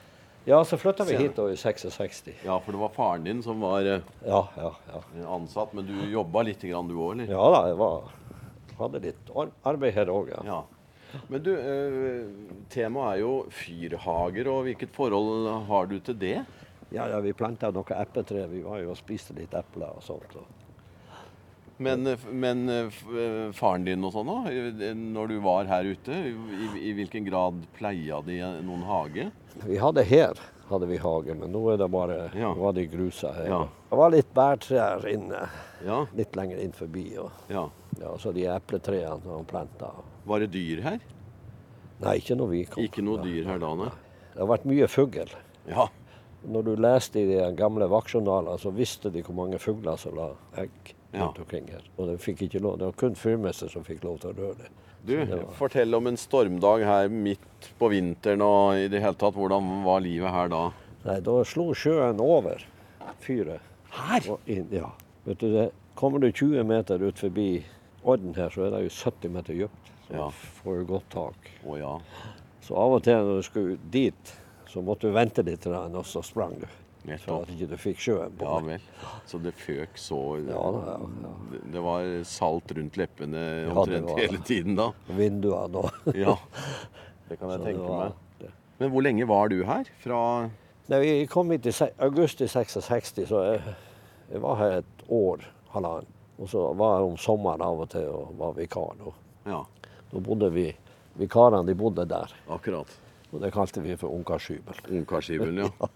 Ja, 0.48 0.64
så 0.66 0.80
flytta 0.82 1.06
vi 1.06 1.20
hit 1.20 1.36
da 1.38 1.46
i 1.54 1.58
66. 1.60 2.24
Ja, 2.42 2.56
for 2.64 2.74
det 2.74 2.82
var 2.82 2.94
faren 2.96 3.28
din 3.28 3.44
som 3.46 3.62
var 3.62 3.86
eh, 3.86 4.02
Ja, 4.26 4.42
ja, 4.58 4.72
ja. 4.90 5.02
ansatt, 5.36 5.76
men 5.78 5.86
du 5.86 5.94
jobba 6.10 6.42
litt 6.48 6.64
grann 6.66 6.90
du 6.90 6.96
òg, 6.98 7.12
eller? 7.14 7.30
Ja 7.30 7.44
da, 7.54 7.60
jeg 7.70 7.78
var, 7.78 8.08
hadde 8.80 9.04
litt 9.06 9.30
arbeid 9.38 9.94
her 10.00 10.10
òg, 10.10 10.32
ja. 10.34 10.42
Ja. 10.48 11.20
Men 11.30 11.44
du, 11.46 11.52
eh, 11.54 12.66
temaet 12.74 13.20
er 13.20 13.22
jo 13.22 13.36
fyrhager, 13.54 14.50
og 14.50 14.66
hvilket 14.66 14.96
forhold 14.98 15.52
har 15.70 15.92
du 15.92 16.00
til 16.00 16.18
det? 16.18 16.40
Ja, 16.92 17.08
ja, 17.08 17.20
Vi 17.24 17.34
planta 17.34 17.72
noen 17.72 17.96
epletre. 17.96 18.48
Vi 18.52 18.62
var 18.66 18.82
jo 18.84 18.92
og 18.92 19.00
spiste 19.00 19.36
litt 19.38 19.54
epler 19.56 19.96
og 19.96 20.04
sånt. 20.04 20.36
Men, 21.82 22.06
eh, 22.08 22.26
men 22.30 22.70
eh, 22.70 22.98
eh, 23.18 23.52
faren 23.58 23.86
din 23.88 24.04
og 24.06 24.14
sånn 24.14 24.28
da, 24.30 24.94
når 24.94 25.32
du 25.32 25.38
var 25.42 25.66
her 25.72 25.88
ute, 25.96 26.14
i, 26.14 26.68
i 26.92 26.92
hvilken 26.94 27.26
grad 27.26 27.64
pleia 27.78 28.20
de 28.28 28.38
noen 28.62 28.84
hage? 28.86 29.32
Vi 29.66 29.80
hadde 29.82 30.04
her 30.06 30.38
hadde 30.72 30.88
vi 30.88 30.98
hage, 30.98 31.34
men 31.36 31.52
nå 31.52 31.62
er 31.74 31.78
det 31.82 31.88
bare 31.92 32.32
Ja. 32.38 32.54
var 32.54 32.74
det 32.74 32.92
grusa 32.92 33.34
her. 33.36 33.48
Ja. 33.48 33.62
Det 33.90 33.98
var 33.98 34.12
litt 34.12 34.34
bærtrær 34.34 35.06
inne, 35.10 35.50
Ja, 35.86 36.06
litt 36.16 36.36
lenger 36.36 36.60
inn 36.62 36.72
forbi. 36.72 37.18
Og, 37.18 37.32
ja. 37.50 37.70
ja, 38.00 38.18
så 38.18 38.32
de 38.34 38.46
epletrærne 38.48 39.26
han 39.26 39.46
planta. 39.46 39.92
Var 40.26 40.40
det 40.40 40.52
dyr 40.54 40.82
her? 40.86 41.00
Nei, 42.02 42.18
ikke 42.22 42.38
når 42.38 42.48
vi 42.54 42.64
kom. 42.66 42.84
Ikke 42.84 43.04
noe 43.04 43.22
dyr 43.24 43.46
her 43.46 43.60
da, 43.60 43.74
nei? 43.76 43.90
Det 44.34 44.40
har 44.40 44.48
vært 44.48 44.66
mye 44.70 44.88
fugl. 44.88 45.34
Ja. 45.68 45.88
Når 46.48 46.64
du 46.66 46.72
leste 46.82 47.22
i 47.22 47.26
de 47.30 47.42
gamle 47.56 47.86
vaktjournalene, 47.92 48.58
så 48.60 48.72
visste 48.74 49.12
de 49.14 49.22
hvor 49.22 49.36
mange 49.38 49.60
fugler 49.62 49.98
som 50.02 50.16
la 50.18 50.32
egg 50.58 50.96
Ja. 51.14 51.28
omkring 51.28 51.68
her. 51.70 51.82
Og 51.98 52.08
de 52.08 52.18
fikk 52.18 52.42
ikke 52.48 52.62
lov. 52.62 52.78
Det 52.80 52.86
var 52.86 52.94
kun 52.98 53.16
fyrmester 53.16 53.70
som 53.70 53.84
fikk 53.84 54.04
lov 54.04 54.20
til 54.24 54.32
å 54.32 54.38
røre 54.38 54.56
det. 54.58 54.70
Du, 55.06 55.16
det 55.26 55.40
fortell 55.58 55.94
om 55.98 56.08
en 56.08 56.18
stormdag 56.18 56.86
her 56.86 57.10
midt 57.10 57.72
på 57.80 57.90
vinteren, 57.92 58.42
og 58.42 58.76
i 58.78 58.88
det 58.88 59.02
hele 59.02 59.18
tatt, 59.20 59.34
hvordan 59.36 59.84
var 59.84 60.00
livet 60.06 60.30
her 60.32 60.48
da? 60.54 60.72
Nei, 61.06 61.20
da 61.20 61.44
slo 61.44 61.74
sjøen 61.74 62.20
over 62.22 62.64
fyret. 63.20 63.60
Her? 63.92 64.22
Inn, 64.48 64.68
ja. 64.72 64.92
Vet 65.26 65.40
du, 65.42 65.48
det, 65.52 65.72
kommer 66.00 66.20
du 66.22 66.30
20 66.32 66.64
meter 66.64 67.02
ut 67.04 67.18
forbi 67.20 67.64
Orden 68.04 68.34
her, 68.38 68.50
så 68.50 68.64
er 68.66 68.72
det 68.78 68.84
jo 68.88 68.94
70 69.12 69.30
meter 69.36 69.54
dypt. 69.54 69.92
Så 70.08 70.14
Ja. 70.16 70.30
får 70.64 70.80
du 70.80 70.86
godt 70.86 71.10
tak. 71.10 71.52
Å 71.68 71.78
ja. 71.78 71.98
Så 72.62 72.76
av 72.78 72.94
og 72.94 73.04
til 73.04 73.14
når 73.20 73.42
du 73.42 73.44
skulle 73.44 73.78
dit, 73.92 74.34
så 74.72 74.82
måtte 74.86 75.10
du 75.10 75.16
vente 75.16 75.44
litt, 75.46 75.66
og 75.68 76.06
så 76.08 76.24
sprang 76.26 76.56
du. 76.62 76.66
Så 77.02 77.08
Nettopp. 77.10 77.44
at 77.48 77.50
ikke 77.56 77.68
du 77.72 77.78
fikk 77.82 77.98
sjøen 78.04 78.34
på 78.38 78.46
Ja 78.46 78.58
vel. 78.62 78.82
Så 79.26 79.40
det 79.42 79.56
føk 79.58 79.96
så 79.98 80.18
Ja, 80.46 80.60
da, 80.76 80.98
ja, 81.00 81.32
Det- 81.72 81.82
var 81.82 82.04
salt 82.30 82.72
rundt 82.78 82.98
leppene 83.02 83.42
omtrent 83.74 84.12
hele 84.20 84.38
tiden 84.46 84.76
da. 84.78 84.92
Vinduene 85.10 85.82
og 85.82 86.14
Ja, 86.16 86.36
det 87.28 87.40
kan 87.40 87.50
jeg 87.50 87.60
Så 87.60 87.66
tenke 87.66 87.88
var 87.88 88.04
meg. 88.12 88.52
Men 88.80 88.92
hvor 88.94 89.02
lenge 89.02 89.28
var 89.28 89.50
du 89.50 89.64
her? 89.66 89.84
Fra 90.02 90.50
Nei, 90.90 91.00
vi 91.00 91.26
kom 91.28 91.50
hit 91.54 91.66
i 91.66 91.74
august 92.00 92.42
i 92.42 92.48
66, 92.48 93.26
så 93.30 93.42
jeg, 93.48 93.62
jeg 94.32 94.42
var 94.42 94.56
her 94.58 94.78
et 94.82 95.04
år, 95.10 95.44
halvannet. 95.74 96.08
Og 96.42 96.50
så 96.50 96.64
var 96.76 96.98
jeg 97.00 97.10
om 97.12 97.18
sommeren 97.22 97.62
av 97.62 97.80
og 97.80 97.90
til 97.94 98.08
og 98.10 98.34
var 98.38 98.54
vikar. 98.58 98.94
Da, 99.00 99.12
Ja, 99.46 99.64
da 100.12 100.20
bodde 100.20 100.50
vi 100.54 100.68
Vikarene 101.18 101.66
de 101.68 101.74
bodde 101.76 102.06
der, 102.08 102.32
akkurat. 102.50 102.88
Og 103.32 103.40
det 103.42 103.52
kalte 103.56 103.82
vi 103.84 103.96
for 104.00 104.12
ungkarshybel. 104.12 104.82
Ungkarshybelen, 105.00 105.62
ja. 105.64 105.90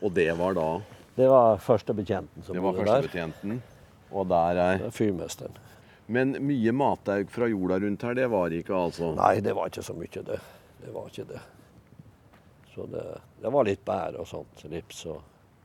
Og 0.00 0.12
det 0.16 0.28
var 0.38 0.54
da 0.56 0.68
Det 1.16 1.28
var 1.28 1.58
førstebetjenten 1.60 2.44
som 2.46 2.54
Det 2.56 2.62
var 2.62 2.76
bodde 2.76 3.08
der. 3.10 3.60
Og 4.10 4.26
der 4.28 4.58
er 4.58 4.86
er 4.86 4.90
Fyrmesteren. 4.90 5.56
Men 6.10 6.34
mye 6.42 6.72
matauk 6.74 7.30
fra 7.30 7.46
jorda 7.46 7.78
rundt 7.84 8.02
her, 8.02 8.14
det 8.18 8.26
var 8.30 8.50
ikke 8.50 8.74
altså? 8.74 9.12
Nei, 9.14 9.40
det 9.40 9.54
var 9.54 9.70
ikke 9.70 9.84
så 9.86 9.94
mye, 9.94 10.22
det. 10.26 10.40
Det 10.80 10.94
var 10.94 11.06
ikke 11.06 11.26
det. 11.28 11.42
Så 12.74 12.86
det, 12.90 13.04
det 13.42 13.52
var 13.52 13.66
litt 13.68 13.84
bær 13.86 14.18
og 14.18 14.26
sånt. 14.26 14.64
Rips 14.72 15.04
og 15.10 15.20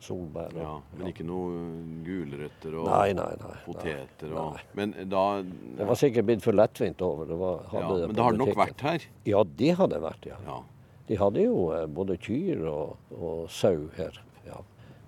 solbær. 0.05 0.53
Og, 0.53 0.61
Ja, 0.61 0.75
men 0.99 1.09
ikke 1.09 1.25
noe 1.25 1.63
gulrøtter 2.05 2.77
og 2.77 2.89
Nei, 2.91 3.15
nei, 3.17 3.31
nei. 3.41 3.55
poteter 3.65 4.35
og. 4.37 4.61
Men 4.77 4.93
da 5.09 5.25
Det 5.41 5.87
var 5.89 5.97
sikkert 5.97 6.29
blitt 6.29 6.45
for 6.45 6.57
lettvint 6.57 7.01
over. 7.05 7.25
Det 7.29 7.39
var, 7.41 7.65
ja, 7.71 7.83
det 7.89 8.07
Men 8.11 8.15
det 8.19 8.25
har 8.27 8.39
nok 8.43 8.55
vært 8.61 8.85
her? 8.85 9.09
Ja, 9.25 9.43
det 9.63 9.75
hadde 9.81 10.01
vært, 10.03 10.29
ja. 10.29 10.37
Ja. 10.45 10.61
De 11.07 11.17
hadde 11.21 11.43
jo 11.45 11.71
eh, 11.75 11.85
både 11.87 12.15
kyr 12.17 12.63
og, 12.71 12.95
og 13.13 13.49
sau 13.53 13.87
her. 13.97 14.21
Ja. 14.47 14.61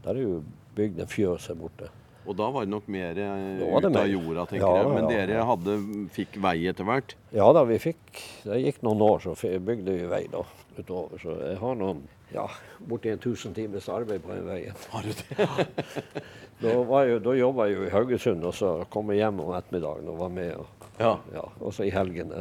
Der 0.06 0.12
er 0.16 0.22
jo 0.22 0.42
bygd 0.78 1.00
en 1.02 1.10
fjøs 1.10 1.48
her 1.50 1.58
borte. 1.58 1.90
Og 2.28 2.36
da 2.36 2.50
var 2.52 2.66
det 2.66 2.74
nok 2.74 2.90
mer 2.92 3.16
eh, 3.24 3.62
ut 3.64 3.86
av 3.88 3.92
mer. 3.96 4.10
jorda, 4.12 4.44
tenker 4.50 4.66
Ja, 4.68 4.82
jeg. 4.84 4.92
Men 4.94 5.06
ja, 5.10 5.26
dere 5.26 5.46
hadde, 5.48 5.78
fikk 6.12 6.36
vei 6.44 6.58
etter 6.68 6.84
hvert? 6.90 7.16
Ja 7.32 7.48
da, 7.56 7.64
vi 7.70 7.78
fikk 7.80 8.20
Det 8.44 8.58
gikk 8.66 8.82
noen 8.84 9.02
år, 9.06 9.24
så 9.24 9.34
bygde 9.64 9.96
vi 9.96 10.10
vei 10.12 10.26
da 10.34 10.44
utover. 10.78 11.18
Så 11.24 11.38
jeg 11.40 11.58
har 11.64 11.78
noen 11.80 12.04
ja, 12.34 12.44
borti 12.84 13.10
en 13.14 13.22
tusen 13.24 13.54
timers 13.56 13.88
arbeid 13.90 14.22
på 14.26 14.36
den 14.36 14.44
veien. 14.50 14.76
Har 14.92 15.08
du 15.08 15.14
det? 15.16 15.48
Da, 16.58 16.72
var 16.90 17.04
jo- 17.06 17.20
da 17.22 17.34
jobba 17.38 17.68
jeg 17.70 17.76
jo 17.78 17.84
i 17.86 17.90
Haugesund, 17.94 18.42
og 18.50 18.54
så 18.58 18.70
kom 18.90 19.12
jeg 19.14 19.20
hjem 19.22 19.40
om 19.44 19.52
ettermiddagen 19.54 20.08
og 20.10 20.16
var 20.24 20.32
med. 20.34 20.56
Og, 20.58 20.88
Ja. 20.98 21.12
ja, 21.36 21.44
også 21.62 21.86
i 21.86 21.92
helgene. 21.94 22.40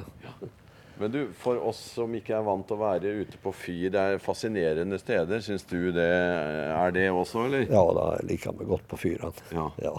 Men 0.99 1.13
du, 1.13 1.21
for 1.37 1.61
oss 1.61 1.79
som 1.93 2.15
ikke 2.17 2.33
er 2.39 2.45
vant 2.47 2.65
til 2.69 2.79
å 2.79 2.81
være 2.81 3.11
ute 3.21 3.39
på 3.43 3.53
fyr, 3.53 3.91
det 3.93 4.01
er 4.01 4.23
fascinerende 4.23 4.97
steder. 5.01 5.43
Syns 5.45 5.67
du 5.69 5.91
det 5.93 6.07
er 6.09 6.95
det 6.97 7.11
også, 7.13 7.45
eller? 7.51 7.67
Ja 7.69 7.83
da, 7.97 8.07
liker 8.25 8.57
meg 8.57 8.71
godt 8.71 8.87
på 8.89 9.01
fyrene. 9.03 9.47
Ja. 9.53 9.69
Ja. 9.85 9.95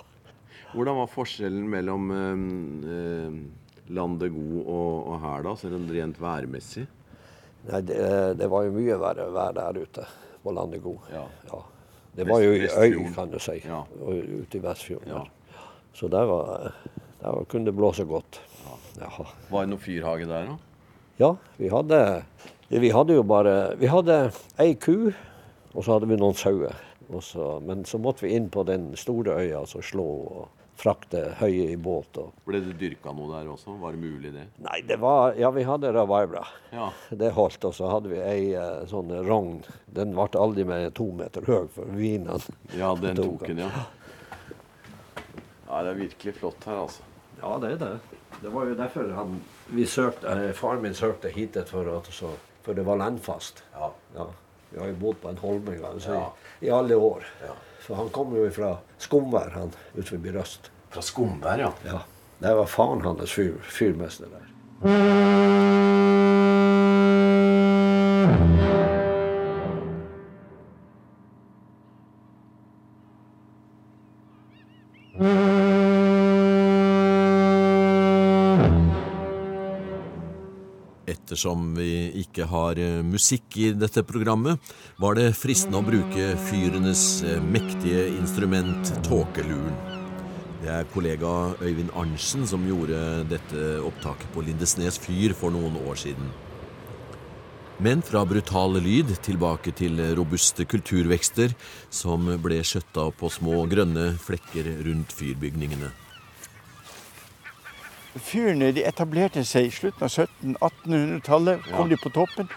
Hvordan 0.73 0.97
var 0.99 1.11
forskjellen 1.13 1.69
mellom 1.69 2.09
eh, 2.11 2.43
eh, 2.97 3.37
landet 3.93 4.33
god 4.35 4.57
og, 4.63 4.91
og 5.13 5.21
her, 5.23 5.45
da, 5.45 5.55
sånn 5.61 5.87
rent 5.93 6.19
værmessig? 6.21 6.87
Nei, 7.67 7.81
det, 7.85 8.01
det 8.39 8.49
var 8.51 8.65
jo 8.65 8.75
mye 8.75 8.97
verre 9.01 9.29
vær 9.35 9.55
der 9.57 9.81
ute 9.83 10.05
på 10.43 10.53
landet 10.55 10.81
god. 10.83 11.09
Ja. 11.13 11.25
Det 12.17 12.25
var 12.25 12.41
jo 12.41 12.53
i 12.57 12.65
øy, 12.65 13.01
kan 13.13 13.29
du 13.29 13.37
si. 13.43 13.59
Ja. 13.67 13.83
Ute 14.01 14.57
i 14.57 14.61
Vestfjorden. 14.63 15.13
Ja. 15.13 15.61
Så 15.93 16.09
der, 16.09 16.25
var, 16.29 16.71
der 17.21 17.43
kunne 17.51 17.69
det 17.69 17.75
blåse 17.77 18.05
godt. 18.09 18.39
Ja. 18.97 19.11
Var 19.51 19.65
det 19.65 19.69
noe 19.75 19.81
fyrhage 19.81 20.25
der, 20.29 20.49
da? 20.49 20.57
Ja, 21.17 21.35
vi 21.57 21.69
hadde 21.69 22.23
Vi 22.69 22.89
hadde 22.91 23.13
jo 23.15 23.23
bare 23.23 23.75
Vi 23.79 23.87
hadde 23.87 24.31
ei 24.59 24.73
ku, 24.75 25.11
og 25.73 25.83
så 25.83 25.93
hadde 25.97 26.07
vi 26.09 26.17
noen 26.19 26.33
sauer. 26.35 26.75
Så- 27.21 27.61
Men 27.63 27.85
så 27.85 27.97
måtte 27.97 28.21
vi 28.25 28.33
inn 28.35 28.49
på 28.49 28.65
den 28.65 28.95
store 28.95 29.37
øya 29.39 29.61
og 29.61 29.67
slå 29.83 30.03
og 30.03 30.47
frakte 30.77 31.33
høye 31.39 31.71
i 31.71 31.75
båt. 31.75 32.17
Og, 32.17 32.33
Ble 32.45 32.59
det 32.61 32.75
dyrka 32.77 33.13
noe 33.15 33.31
der 33.39 33.49
også? 33.49 33.79
Var 33.79 33.91
det 33.95 33.99
mulig, 34.01 34.33
det? 34.33 34.43
nei, 34.59 34.81
det 34.81 34.99
var 34.99 35.33
Ja, 35.39 35.49
vi 35.51 35.63
hadde 35.63 35.91
revivra. 35.93 36.43
Ja. 36.71 36.89
Det 37.09 37.31
holdt. 37.33 37.63
Og 37.65 37.73
så 37.73 37.89
hadde 37.89 38.09
vi 38.09 38.17
ei 38.19 38.53
eh, 38.53 38.85
sånn 38.85 39.09
rogn. 39.25 39.63
Den 39.91 40.11
ble 40.13 40.27
aldri 40.37 40.65
mer 40.65 40.85
enn 40.85 40.93
to 40.93 41.11
meter 41.11 41.41
høy, 41.41 41.67
for 41.69 41.85
vinene 41.85 42.37
Ja, 42.77 42.93
den 42.95 43.15
tok 43.15 43.39
tok 43.39 43.49
en, 43.49 43.57
ja. 43.57 43.69
Ja, 45.69 45.81
det 45.83 45.89
er 45.91 45.99
virkelig 46.07 46.33
flott 46.35 46.63
her, 46.65 46.77
altså. 46.85 47.01
Ja, 47.41 47.57
det 47.59 47.71
er 47.71 47.77
det. 47.77 48.16
Det 48.41 48.49
var 48.53 48.65
jo 48.69 48.75
derfor 48.77 49.13
han, 49.15 49.39
vi 49.73 49.85
søkte, 49.85 50.27
eh, 50.27 50.51
faren 50.53 50.81
min 50.81 50.93
søkte 50.93 51.29
hit 51.33 51.57
for, 51.69 51.87
at, 51.97 52.09
så, 52.13 52.29
for 52.65 52.73
det 52.77 52.85
var 52.85 52.97
landfast. 53.01 53.63
Ja. 53.73 53.91
Ja. 54.15 54.27
Vi 54.69 54.79
har 54.79 54.87
jo 54.91 54.95
bodd 54.99 55.21
på 55.21 55.29
en 55.29 55.37
holme 55.37 55.75
en 55.75 55.81
gang, 55.81 55.99
Ja. 56.05 56.29
i, 56.61 56.65
i 56.67 56.69
alle 56.69 56.95
år. 56.95 57.23
Ja. 57.41 57.53
Så 57.87 57.95
han 57.95 58.09
kom 58.09 58.35
jo 58.35 58.49
fra 58.51 58.77
Skomvær, 58.99 59.49
han 59.55 59.71
ut 59.95 60.09
forbi 60.09 60.31
Røst. 60.35 60.71
Fra 60.91 61.01
Skomberg, 61.01 61.59
ja. 61.59 61.71
Ja. 61.85 61.99
Det 62.39 62.53
var 62.55 62.65
faren 62.65 63.01
hans 63.01 63.31
fyr, 63.33 63.55
fyrmester 63.63 64.27
der. 64.29 65.46
Ettersom 81.27 81.73
vi 81.75 82.07
ikke 82.21 82.45
har 82.47 82.79
eh, 82.79 83.01
musikk 83.03 83.57
i 83.59 83.73
dette 83.75 83.99
programmet, 84.07 84.61
var 84.95 85.17
det 85.17 85.33
fristende 85.35 85.81
å 85.81 85.83
bruke 85.83 86.29
fyrenes 86.47 87.01
eh, 87.27 87.41
mektige 87.43 88.05
instrument 88.13 88.93
tåkeluren. 89.03 89.75
Det 90.61 90.71
er 90.71 90.87
kollega 90.93 91.33
Øyvind 91.59 91.91
Arntzen 91.99 92.47
som 92.47 92.63
gjorde 92.63 93.27
dette 93.27 93.65
opptaket 93.83 94.31
på 94.31 94.45
Lindesnes 94.47 95.01
fyr 95.03 95.35
for 95.35 95.51
noen 95.51 95.75
år 95.83 95.99
siden. 95.99 96.31
Men 97.83 97.99
fra 98.07 98.23
brutal 98.23 98.79
lyd 98.79 99.11
tilbake 99.19 99.75
til 99.75 99.99
robuste 100.15 100.63
kulturvekster 100.63 101.59
som 101.91 102.31
ble 102.39 102.63
skjøtta 102.63 103.11
på 103.19 103.35
små 103.35 103.65
grønne 103.67 104.13
flekker 104.15 104.77
rundt 104.87 105.11
fyrbygningene. 105.19 105.91
Fyrene 108.17 108.71
de 108.75 108.83
etablerte 108.87 109.43
seg 109.45 109.67
i 109.67 109.73
slutten 109.73 110.05
av 110.07 110.09
1700-1800-tallet. 110.09 111.69
kom 111.75 111.89
de 111.89 111.97
på 112.01 112.09
toppen, 112.09 112.49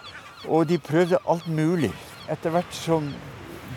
Og 0.48 0.68
de 0.68 0.78
prøvde 0.78 1.18
alt 1.28 1.48
mulig. 1.48 1.92
Etter 2.30 2.50
hvert 2.50 2.72
som 2.74 3.10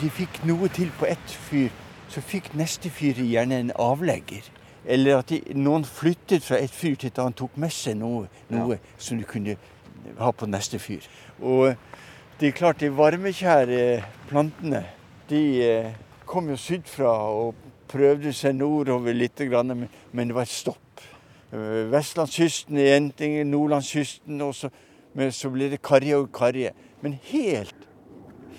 de 0.01 0.09
fikk 0.09 0.45
noe 0.47 0.69
til 0.71 0.91
på 0.99 1.05
ett 1.05 1.33
fyr, 1.49 1.69
så 2.07 2.21
fikk 2.21 2.53
neste 2.55 2.89
fyr 2.89 3.19
gjerne 3.19 3.59
en 3.59 3.71
avlegger. 3.75 4.47
Eller 4.85 5.17
at 5.17 5.29
de, 5.29 5.41
noen 5.55 5.83
flyttet 5.87 6.43
fra 6.43 6.59
et 6.59 6.71
fyr 6.71 6.95
til 6.95 7.11
et 7.11 7.19
annet, 7.19 7.35
tok 7.39 7.57
med 7.57 7.71
seg 7.71 7.97
noe, 7.99 8.27
noe 8.51 8.79
som 8.97 9.19
de 9.19 9.27
kunne 9.27 9.57
ha 10.19 10.31
på 10.31 10.47
neste 10.47 10.79
fyr. 10.79 11.03
Og 11.41 11.75
det 12.39 12.47
er 12.47 12.57
klart, 12.57 12.79
de 12.79 12.91
varmekjære 12.91 14.03
plantene, 14.29 14.85
de 15.29 15.43
eh, 15.63 15.91
kom 16.27 16.49
jo 16.51 16.57
sydfra 16.59 17.13
og 17.31 17.55
prøvde 17.91 18.33
seg 18.35 18.57
nordover 18.57 19.15
litt, 19.15 19.39
men 19.39 20.27
det 20.27 20.35
var 20.35 20.47
et 20.47 20.51
stopp. 20.51 20.82
Eh, 21.53 21.91
Vestlandskysten 21.91 22.77
er 22.81 22.95
en 22.97 23.11
ting, 23.13 23.35
Nordlandskysten, 23.49 24.41
og 24.41 24.55
men 25.13 25.31
så 25.31 25.49
blir 25.53 25.69
det 25.69 25.81
karje 25.85 26.17
og 26.17 26.31
karje. 26.33 26.71
Men 27.01 27.13
helt, 27.29 27.75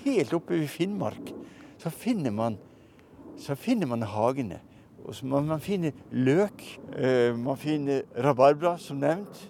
helt 0.05 0.33
oppe 0.33 0.59
ved 0.59 0.69
Finnmark 0.71 1.33
så 1.81 1.91
finner 1.91 2.31
man, 2.31 2.55
så 3.37 3.55
finner 3.59 3.87
man 3.87 4.05
hagene. 4.07 4.61
Og 5.05 5.15
så 5.15 5.27
man, 5.27 5.45
man 5.45 5.59
finner 5.59 5.91
løk, 6.11 6.63
eh, 6.97 7.35
man 7.37 7.57
finner 7.57 8.01
rabarbra, 8.23 8.77
som 8.77 8.97
nevnt, 9.03 9.49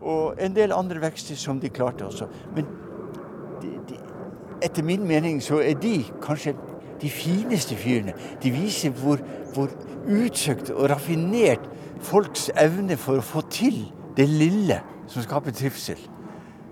og 0.00 0.38
en 0.40 0.54
del 0.54 0.72
andre 0.72 1.02
vekster 1.02 1.36
som 1.36 1.60
de 1.60 1.68
klarte 1.68 2.06
også. 2.06 2.28
Men 2.54 2.70
de, 3.62 3.74
de, 3.88 3.98
etter 4.62 4.86
min 4.86 5.04
mening 5.08 5.42
så 5.42 5.58
er 5.60 5.74
de 5.80 5.98
kanskje 6.22 6.54
de 7.02 7.10
fineste 7.10 7.76
fyrene. 7.76 8.14
De 8.42 8.52
viser 8.54 8.94
hvor, 8.96 9.20
hvor 9.52 9.74
utsøkt 10.06 10.70
og 10.70 10.88
raffinert 10.92 11.66
folks 12.04 12.50
evne 12.60 12.98
for 13.00 13.18
å 13.18 13.24
få 13.24 13.42
til 13.52 13.84
det 14.16 14.26
lille 14.28 14.80
som 15.10 15.24
skaper 15.24 15.54
trivsel. 15.56 15.98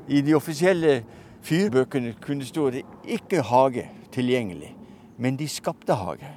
I 0.08 0.20
de 0.24 0.34
offisielle 0.36 1.00
fyrbøkene 1.46 2.14
kunne 2.22 2.46
stå 2.46 2.68
det 2.74 2.84
ikke 3.16 3.42
hage 3.48 3.86
tilgjengelig, 4.12 4.74
men 5.18 5.38
de 5.40 5.48
skapte 5.48 5.96
hage. 5.96 6.28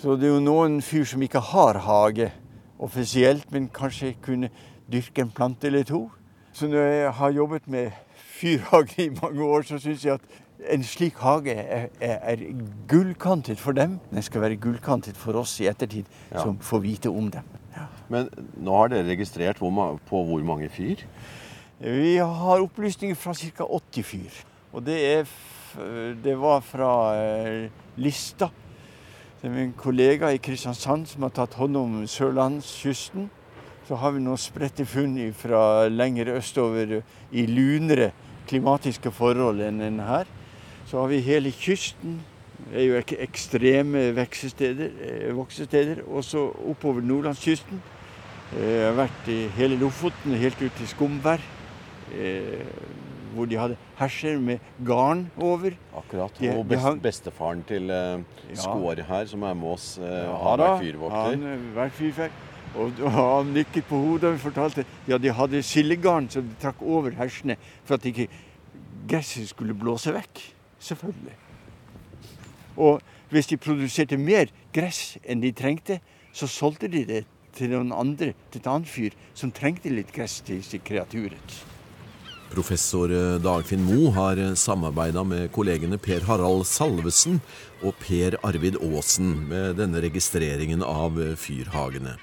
Så 0.00 0.16
det 0.16 0.30
er 0.30 0.36
jo 0.38 0.44
noen 0.44 0.80
fyr 0.82 1.04
som 1.04 1.22
ikke 1.22 1.42
har 1.50 1.82
hage 1.84 2.30
offisielt, 2.80 3.50
men 3.52 3.68
kanskje 3.68 4.14
kunne 4.24 4.48
dyrke 4.90 5.26
en 5.26 5.34
plante 5.36 5.68
eller 5.68 5.84
to. 5.84 6.06
Så 6.56 6.68
når 6.70 6.86
jeg 6.88 7.10
har 7.20 7.36
jobbet 7.36 7.68
med 7.68 7.90
fyrhage 8.40 9.04
i 9.04 9.10
mange 9.20 9.44
år, 9.44 9.68
så 9.68 9.78
syns 9.78 10.04
jeg 10.04 10.16
at 10.16 10.72
en 10.72 10.84
slik 10.84 11.20
hage 11.20 11.52
er, 11.52 11.88
er, 12.00 12.18
er, 12.32 12.44
gullkantet 12.88 13.60
for 13.60 13.76
dem. 13.76 13.98
Den 14.10 14.22
skal 14.22 14.40
være 14.40 14.56
gullkantet 14.60 15.16
for 15.16 15.36
oss 15.40 15.60
i 15.60 15.68
ettertid, 15.68 16.08
Ja. 16.32 16.42
som 16.42 16.58
får 16.58 16.78
vite 16.84 17.12
om 17.12 17.30
dem. 17.30 17.44
Men 18.10 18.30
nå 18.58 18.76
har 18.76 18.92
dere 18.92 19.08
registrert 19.08 19.60
på 19.60 20.22
hvor 20.26 20.46
mange 20.46 20.68
fyr? 20.72 21.04
Vi 21.80 22.16
har 22.18 22.60
opplysninger 22.60 23.16
fra 23.16 23.32
ca. 23.34 23.64
80 23.64 24.04
fyr. 24.04 24.40
Og 24.72 24.84
det, 24.86 24.98
er, 25.00 25.30
det 26.24 26.34
var 26.38 26.60
fra 26.60 26.92
eh, 27.16 27.70
Lista. 27.96 28.50
Det 29.40 29.48
er 29.48 29.54
min 29.54 29.72
kollega 29.72 30.28
i 30.30 30.40
Kristiansand 30.42 31.06
som 31.08 31.24
har 31.24 31.32
tatt 31.32 31.56
hånd 31.56 31.78
om 31.80 31.94
sørlandskysten. 32.04 33.30
Så 33.88 33.96
har 33.96 34.12
vi 34.12 34.20
noen 34.22 34.38
spredte 34.38 34.84
funn 34.86 35.16
fra 35.34 35.88
lenger 35.88 36.34
østover 36.36 37.00
i 37.32 37.46
lunere 37.48 38.10
klimatiske 38.50 39.10
forhold 39.14 39.62
enn 39.64 40.02
her. 40.04 40.28
Så 40.86 41.00
har 41.00 41.08
vi 41.10 41.22
hele 41.24 41.52
kysten. 41.54 42.20
Er 42.70 42.84
jo 42.86 42.98
ek 43.00 43.16
ekstreme 43.18 43.98
eh, 44.12 45.30
voksesteder. 45.34 46.02
Også 46.06 46.44
oppover 46.70 47.02
nordlandskysten. 47.02 47.80
Eh, 48.54 48.62
Jeg 48.62 48.84
har 48.86 48.96
vært 48.98 49.30
i 49.30 49.40
hele 49.56 49.78
Lofoten, 49.80 50.36
helt 50.38 50.60
ut 50.62 50.76
til 50.78 50.86
Skomvær. 50.90 51.42
Eh, 52.14 52.62
hvor 53.34 53.46
de 53.46 53.54
hadde 53.58 53.76
herser 53.98 54.38
med 54.42 54.58
garn 54.86 55.28
over. 55.38 55.70
Akkurat. 55.96 56.38
Og 56.56 56.64
best, 56.68 57.02
bestefaren 57.02 57.62
til 57.66 57.86
Skår 58.58 59.04
her, 59.06 59.26
som 59.30 59.42
er 59.46 59.54
med 59.54 59.68
oss, 59.70 59.92
Ja 60.02 60.34
har 60.34 60.58
vært 60.58 60.82
fyrvokter. 60.82 61.36
Han 61.38 61.68
vært 61.76 61.94
fyrferd. 61.98 62.40
Og 62.74 62.98
og 63.02 63.10
han 63.10 63.52
nikket 63.54 63.86
på 63.86 63.98
hodet 63.98 64.30
og 64.30 64.40
fortalte 64.42 64.84
ja, 65.08 65.18
de 65.18 65.30
hadde 65.34 65.62
sildegarn 65.66 66.28
som 66.30 66.42
de 66.46 66.54
trakk 66.62 66.82
over 66.82 67.10
hersene 67.18 67.56
for 67.84 67.94
at 67.98 68.06
ikke 68.06 68.28
gresset 69.10 69.48
skulle 69.50 69.74
blåse 69.74 70.12
vekk. 70.14 70.42
Selvfølgelig. 70.78 71.34
Og 72.76 73.00
hvis 73.30 73.50
de 73.50 73.58
produserte 73.60 74.18
mer 74.18 74.50
gress 74.74 75.16
enn 75.24 75.42
de 75.42 75.52
trengte, 75.54 76.00
så 76.32 76.46
solgte 76.50 76.90
de 76.90 77.04
det 77.06 77.24
til 77.56 77.72
noen 77.72 77.90
andre, 77.94 78.32
til 78.50 78.62
et 78.62 78.70
annet 78.70 78.90
fyr 78.90 79.16
som 79.34 79.52
trengte 79.54 79.90
litt 79.90 80.12
gress 80.14 80.38
til 80.46 80.62
sitt 80.66 80.84
kreaturet. 80.86 81.60
Professor 82.50 83.12
eh, 83.14 83.36
Dagfinn 83.42 83.84
Mo 83.86 84.10
har 84.14 84.40
samarbeida 84.58 85.22
med 85.26 85.52
kollegene 85.54 86.00
Per 86.02 86.24
Harald 86.26 86.66
Salvesen 86.66 87.38
og 87.78 87.94
Per 88.02 88.34
Arvid 88.46 88.80
Aasen 88.82 89.36
med 89.50 89.78
denne 89.78 90.02
registreringen 90.02 90.82
av 90.82 91.20
eh, 91.22 91.36
fyrhagene. 91.38 92.16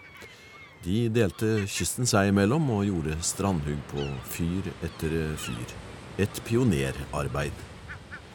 De 0.83 1.07
delte 1.11 1.63
kysten 1.71 2.07
seg 2.07 2.33
imellom 2.33 2.67
og 2.75 2.85
gjorde 2.89 3.15
strandhugg 3.23 3.79
på 3.91 4.03
fyr 4.35 4.67
etter 4.85 5.15
eh, 5.23 5.33
fyr. 5.39 5.73
Et 6.19 6.43
pionerarbeid. 6.43 7.55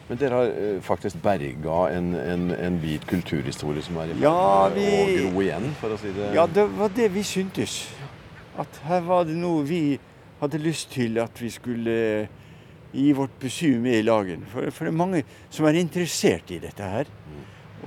Men 0.09 0.19
dere 0.19 0.39
har 0.39 0.49
eh, 0.51 0.79
faktisk 0.83 1.21
berga 1.23 1.77
en, 1.95 2.13
en, 2.19 2.49
en 2.51 2.79
bit 2.81 3.05
kulturhistorie 3.07 3.83
som 3.85 3.97
er 4.01 4.11
i 4.11 4.17
ferd 4.17 4.25
Ja, 4.25 4.69
med 4.75 4.95
å 4.99 5.05
gro 5.31 5.43
igjen, 5.45 5.69
for 5.79 5.95
å 5.95 5.99
si 6.01 6.11
det 6.15 6.33
Ja, 6.35 6.47
det 6.47 6.65
var 6.75 6.91
det 6.95 7.07
vi 7.13 7.23
syntes. 7.27 7.77
At 8.59 8.81
her 8.87 9.05
var 9.07 9.23
det 9.29 9.37
noe 9.39 9.63
vi 9.65 9.83
hadde 10.41 10.59
lyst 10.59 10.91
til 10.93 11.17
at 11.23 11.39
vi 11.39 11.49
skulle 11.53 11.95
eh, 12.23 12.33
gi 12.93 13.13
vårt 13.15 13.39
besøk 13.41 13.79
med 13.81 14.01
i 14.01 14.05
lagen. 14.05 14.43
For, 14.51 14.67
for 14.75 14.85
det 14.85 14.91
er 14.91 14.99
mange 14.99 15.23
som 15.49 15.65
er 15.69 15.79
interessert 15.79 16.51
i 16.53 16.59
dette 16.61 16.89
her. 16.95 17.09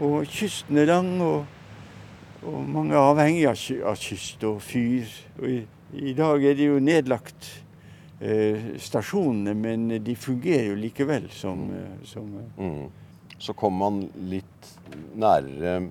Og 0.01 0.27
kysten 0.29 0.81
er 0.81 0.89
lang, 0.91 1.13
og, 1.23 1.45
og 2.43 2.59
mange 2.69 2.97
er 2.97 3.13
avhengig 3.13 3.47
av, 3.49 4.01
kyst 4.01 4.43
og 4.49 4.59
fyr. 4.65 5.07
Og 5.39 5.53
i, 5.53 5.61
i 6.11 6.17
dag 6.17 6.43
er 6.43 6.59
det 6.59 6.73
jo 6.73 6.81
nedlagt 6.83 7.53
stasjonene, 8.81 9.53
men 9.55 9.89
de 10.01 10.15
fungerer 10.17 10.71
jo 10.71 10.77
likevel 10.81 11.27
som, 11.31 11.67
eh, 11.75 11.99
som 12.05 12.31
eh, 12.39 12.63
Mm. 12.63 12.87
Så 13.39 13.53
kommer 13.53 13.91
man 13.91 14.09
litt 14.31 14.69
nærere 15.15 15.83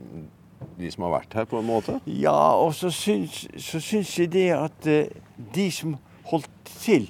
de 0.79 0.89
som 0.91 1.05
har 1.07 1.19
vært 1.19 1.35
her, 1.37 1.45
på 1.45 1.59
en 1.59 1.67
måte. 1.67 1.99
Ja, 2.09 2.55
og 2.57 2.73
så 2.73 2.89
syns, 2.93 3.45
så 3.61 3.81
syns 3.83 4.15
jeg 4.19 4.31
det 4.33 4.49
at 4.55 4.89
eh, 4.89 5.13
de 5.55 5.69
som 5.71 5.97
holdt 6.31 6.49
til 6.79 7.09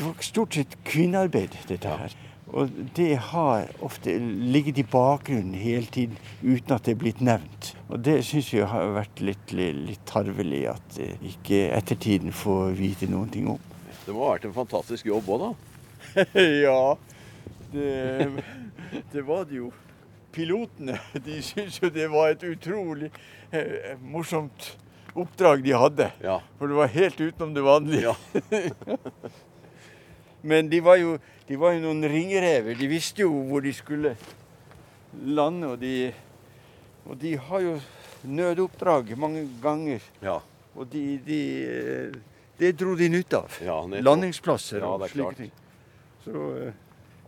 Det 0.00 0.06
var 0.06 0.22
stort 0.24 0.54
sett 0.56 0.78
kvinnearbeid, 0.88 1.58
dette 1.68 1.88
her. 1.92 2.12
Og 2.56 2.70
det 2.96 3.18
har 3.30 3.66
ofte 3.84 4.14
ligget 4.18 4.78
i 4.80 4.84
bakgrunnen 4.88 5.52
hele 5.54 5.84
tiden 5.92 6.16
uten 6.40 6.72
at 6.72 6.86
det 6.86 6.94
er 6.94 7.02
blitt 7.02 7.20
nevnt. 7.20 7.74
Og 7.90 8.00
det 8.00 8.22
syns 8.24 8.48
jeg 8.54 8.64
har 8.70 8.94
vært 8.96 9.20
litt, 9.20 9.52
litt, 9.52 9.76
litt 9.90 10.06
tarvelig 10.08 10.62
at 10.72 10.96
eh, 11.04 11.18
ikke 11.34 11.66
ettertiden 11.76 12.32
får 12.32 12.72
vite 12.80 13.10
noen 13.12 13.28
ting 13.34 13.50
om. 13.52 13.60
Det 14.10 14.14
må 14.16 14.24
ha 14.26 14.32
vært 14.32 14.48
en 14.48 14.54
fantastisk 14.56 15.06
jobb 15.06 15.28
òg, 15.30 15.42
da. 15.44 16.22
ja, 16.66 16.96
det, 17.70 17.90
det 19.12 19.22
var 19.22 19.44
det 19.46 19.60
jo. 19.60 19.68
Pilotene 20.34 20.96
de 21.26 21.36
syntes 21.46 21.76
jo 21.78 21.92
det 21.94 22.08
var 22.10 22.32
et 22.32 22.42
utrolig 22.48 23.12
eh, 23.54 23.92
morsomt 24.02 24.72
oppdrag 25.14 25.62
de 25.62 25.76
hadde. 25.78 26.08
Ja. 26.26 26.40
For 26.58 26.66
det 26.66 26.78
var 26.80 26.90
helt 26.90 27.22
utenom 27.22 27.52
det 27.54 27.62
vanlige. 27.62 28.16
Ja. 28.34 28.98
Men 30.50 30.72
de 30.72 30.80
var, 30.82 30.98
jo, 30.98 31.14
de 31.46 31.58
var 31.62 31.76
jo 31.76 31.84
noen 31.84 32.02
ringrever. 32.10 32.74
De 32.80 32.88
visste 32.90 33.22
jo 33.22 33.44
hvor 33.46 33.62
de 33.62 33.70
skulle 33.78 34.16
lande. 35.22 35.70
Og 35.70 35.78
de, 35.78 36.10
og 37.06 37.14
de 37.22 37.36
har 37.46 37.62
jo 37.62 37.76
nødoppdrag 38.26 39.14
mange 39.14 39.46
ganger. 39.62 40.02
ja. 40.18 40.40
Og 40.74 40.86
de, 40.90 41.04
de, 41.26 41.38
eh, 41.66 42.18
det 42.60 42.74
dro 42.76 42.94
de 42.96 43.08
nytte 43.08 43.40
av. 43.40 43.56
Ja. 43.64 43.78
Landingsplasser 43.88 44.82
Ja, 44.84 44.92
og 44.94 45.06
er 45.06 45.14
slike 45.14 45.36
ting. 45.38 45.52
Så, 46.24 46.44
eh, 46.60 46.72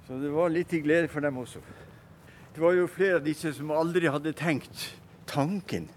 så 0.07 0.21
det 0.21 0.33
var 0.35 0.53
litt 0.53 0.69
til 0.69 0.85
glede 0.85 1.09
for 1.09 1.25
dem 1.25 1.41
også. 1.41 1.63
Det 2.53 2.61
var 2.61 2.77
jo 2.77 2.87
flere 2.91 3.17
av 3.17 3.25
disse 3.25 3.55
som 3.57 3.73
aldri 3.73 4.11
hadde 4.13 4.35
tenkt 4.37 4.91
tanken 5.31 5.89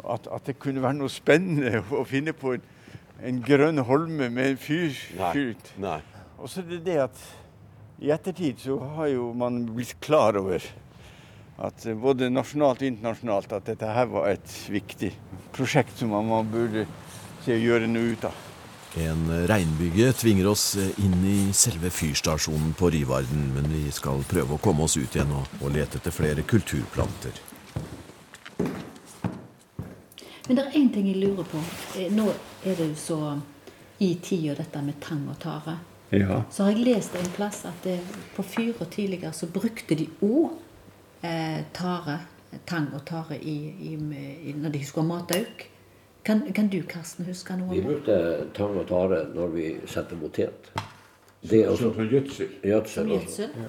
at, 0.00 0.24
at 0.32 0.46
det 0.48 0.56
kunne 0.62 0.80
være 0.80 0.96
noe 0.96 1.12
spennende 1.12 1.82
å 1.92 2.06
finne 2.08 2.32
på 2.32 2.54
en, 2.56 2.64
en 3.20 3.42
grønn 3.44 3.82
holme 3.84 4.30
med 4.32 4.54
en 4.54 4.60
fyr 4.60 4.96
Nei. 5.76 5.98
Og 6.40 6.48
så 6.48 6.62
er 6.62 6.70
det 6.70 6.84
det 6.86 6.98
at 7.04 7.24
i 8.00 8.08
ettertid 8.14 8.62
så 8.62 8.78
har 8.96 9.10
jo 9.12 9.28
man 9.36 9.66
blitt 9.68 9.98
klar 10.00 10.38
over 10.40 10.64
at 11.60 11.84
både 12.00 12.30
nasjonalt 12.32 12.80
og 12.80 12.88
internasjonalt 12.88 13.52
at 13.58 13.66
dette 13.68 13.92
her 13.92 14.08
var 14.08 14.30
et 14.32 14.54
viktig 14.72 15.12
prosjekt 15.52 16.00
som 16.00 16.16
man 16.16 16.48
burde 16.48 16.86
se 17.44 17.52
å 17.52 17.60
gjøre 17.60 17.90
noe 17.90 18.14
ut 18.14 18.24
av. 18.30 18.46
En 18.98 19.46
regnbyge 19.46 20.12
tvinger 20.18 20.48
oss 20.50 20.74
inn 20.98 21.20
i 21.22 21.52
selve 21.54 21.92
fyrstasjonen 21.94 22.72
på 22.74 22.90
Rivarden, 22.90 23.52
men 23.54 23.68
vi 23.70 23.84
skal 23.94 24.24
prøve 24.26 24.56
å 24.56 24.62
komme 24.62 24.82
oss 24.88 24.96
ut 24.98 25.14
igjen 25.14 25.30
og, 25.30 25.46
og 25.62 25.70
lete 25.76 26.00
etter 26.00 26.14
flere 26.14 26.42
kulturplanter. 26.42 27.38
Men 30.48 30.58
det 30.58 30.64
er 30.64 30.80
én 30.80 30.90
ting 30.90 31.06
jeg 31.06 31.20
lurer 31.22 31.46
på. 31.46 31.62
Eh, 31.94 32.10
Nå 32.10 32.26
er 32.66 32.74
det 32.74 32.88
jo 32.88 32.98
så 32.98 33.20
i 34.02 34.16
tida 34.18 34.56
dette 34.58 34.82
med 34.82 34.98
tang 34.98 35.22
og 35.30 35.38
tare. 35.38 35.76
Ja. 36.10 36.40
Så 36.50 36.66
har 36.66 36.74
jeg 36.74 36.88
lest 36.88 37.14
en 37.14 37.30
plass 37.36 37.62
at 37.68 37.84
det, 37.86 38.00
på 38.34 38.42
fyrer 38.42 38.88
tidligere 38.90 39.30
så 39.36 39.46
brukte 39.46 39.94
de 39.94 40.08
òg 40.26 40.56
eh, 41.22 41.60
tare, 41.76 42.16
tang 42.66 42.88
og 42.98 43.04
tare 43.06 43.38
i, 43.38 43.58
i, 43.92 43.94
i, 43.94 44.56
når 44.58 44.74
de 44.74 44.82
skulle 44.82 45.06
ha 45.06 45.20
matauk. 45.20 45.68
Kan, 46.30 46.52
kan 46.54 46.68
du, 46.70 46.82
Karsten, 46.86 47.24
huske 47.26 47.56
noe 47.58 47.74
Vi 47.74 47.80
brukte 47.82 48.16
tang 48.54 48.76
og 48.78 48.84
tare 48.86 49.24
når 49.34 49.48
vi 49.50 49.64
satte 49.90 50.14
potet. 50.20 50.68
Det 51.42 51.64
er 51.64 51.70
også 51.72 51.88
Som 51.94 52.06
gjødsel. 52.12 52.48
gjødsel. 52.62 53.10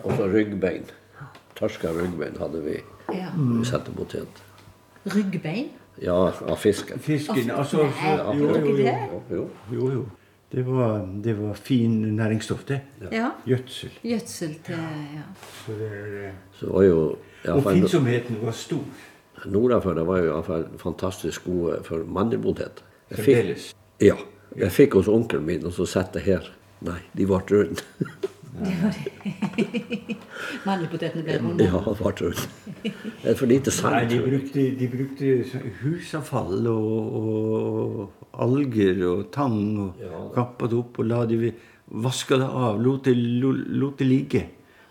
Og 0.04 0.13
så 0.17 0.28
ryggbein. 0.30 0.86
Tørska 1.58 1.89
ryggbein 1.95 2.38
hadde 2.38 2.62
vi 2.63 2.76
Ja. 3.15 3.32
når 3.38 3.60
vi 3.60 3.65
satte 3.65 3.91
potet. 3.97 4.43
Ryggbein? 5.10 5.71
Ja, 6.02 6.13
av 6.30 6.58
fisken. 6.58 7.00
Fisken, 7.00 7.50
altså 7.52 7.78
så- 7.78 8.34
jo, 8.38 8.47
jo. 8.60 8.78
det? 8.78 8.95
Jo. 9.32 9.50
Jo, 9.74 9.91
jo. 9.91 10.06
Det 10.52 10.65
var, 10.67 11.08
det 11.24 11.34
var 11.41 11.54
fin 11.54 12.15
næringsstoff, 12.15 12.63
det. 12.67 12.82
Ja. 13.12 13.30
Gjødsel. 13.47 13.89
Gjødsel 14.04 14.56
til 14.65 14.76
ja. 15.15 15.26
Så 15.65 15.71
det 15.80 15.91
er, 15.91 16.28
eh, 16.28 16.34
Så 16.60 16.74
var 16.74 16.82
jo 16.84 17.15
ja, 17.45 17.52
alle 17.54 17.62
fall- 17.63 17.71
Oppfinnsomheten 17.74 18.38
var 18.45 18.52
stor. 18.52 18.84
Nordafor 19.45 19.97
var 20.06 20.17
jo 20.21 20.25
i 20.30 20.34
alle 20.34 20.43
fall 20.45 20.65
fantastisk 20.77 21.45
gode 21.45 21.80
for 21.88 22.04
mandelpotet. 22.06 22.84
Fremdeles. 23.12 23.71
Ja. 24.01 24.15
Jeg 24.58 24.71
fikk 24.75 24.93
hos 24.99 25.08
onkelen 25.08 25.45
min, 25.47 25.65
og 25.65 25.71
så 25.73 25.86
satt 25.88 26.15
jeg 26.19 26.23
her. 26.27 26.49
Nei, 26.84 26.99
de 27.15 27.25
ble 27.25 27.39
runde. 27.47 27.82
Mandelpotetene 30.67 31.23
ble 31.25 31.38
runde. 31.41 31.65
Ja, 31.65 31.80
de 31.80 31.93
ble 31.97 32.12
runde. 32.19 32.47
Det 32.84 33.32
er 33.32 33.38
for 33.39 33.49
lite 33.49 33.73
Nei, 33.86 34.01
de 34.10 34.19
brukte, 34.25 34.65
de 34.80 34.88
brukte 34.91 35.32
husavfall 35.82 36.67
og, 36.71 37.17
og 37.21 38.27
alger 38.45 39.04
og 39.10 39.27
tang 39.34 39.60
og 39.86 40.01
Ja. 40.01 40.21
kappa 40.36 40.67
det 40.71 40.77
opp 40.80 40.99
og 41.01 41.06
la 41.10 41.23
de 41.30 41.54
vaska 41.91 42.38
det 42.41 42.47
av. 42.49 42.82
Lot 42.82 43.06
det, 43.06 43.15
lo- 43.17 43.56
lot 43.82 43.97
det 43.99 44.08
ligge, 44.08 44.43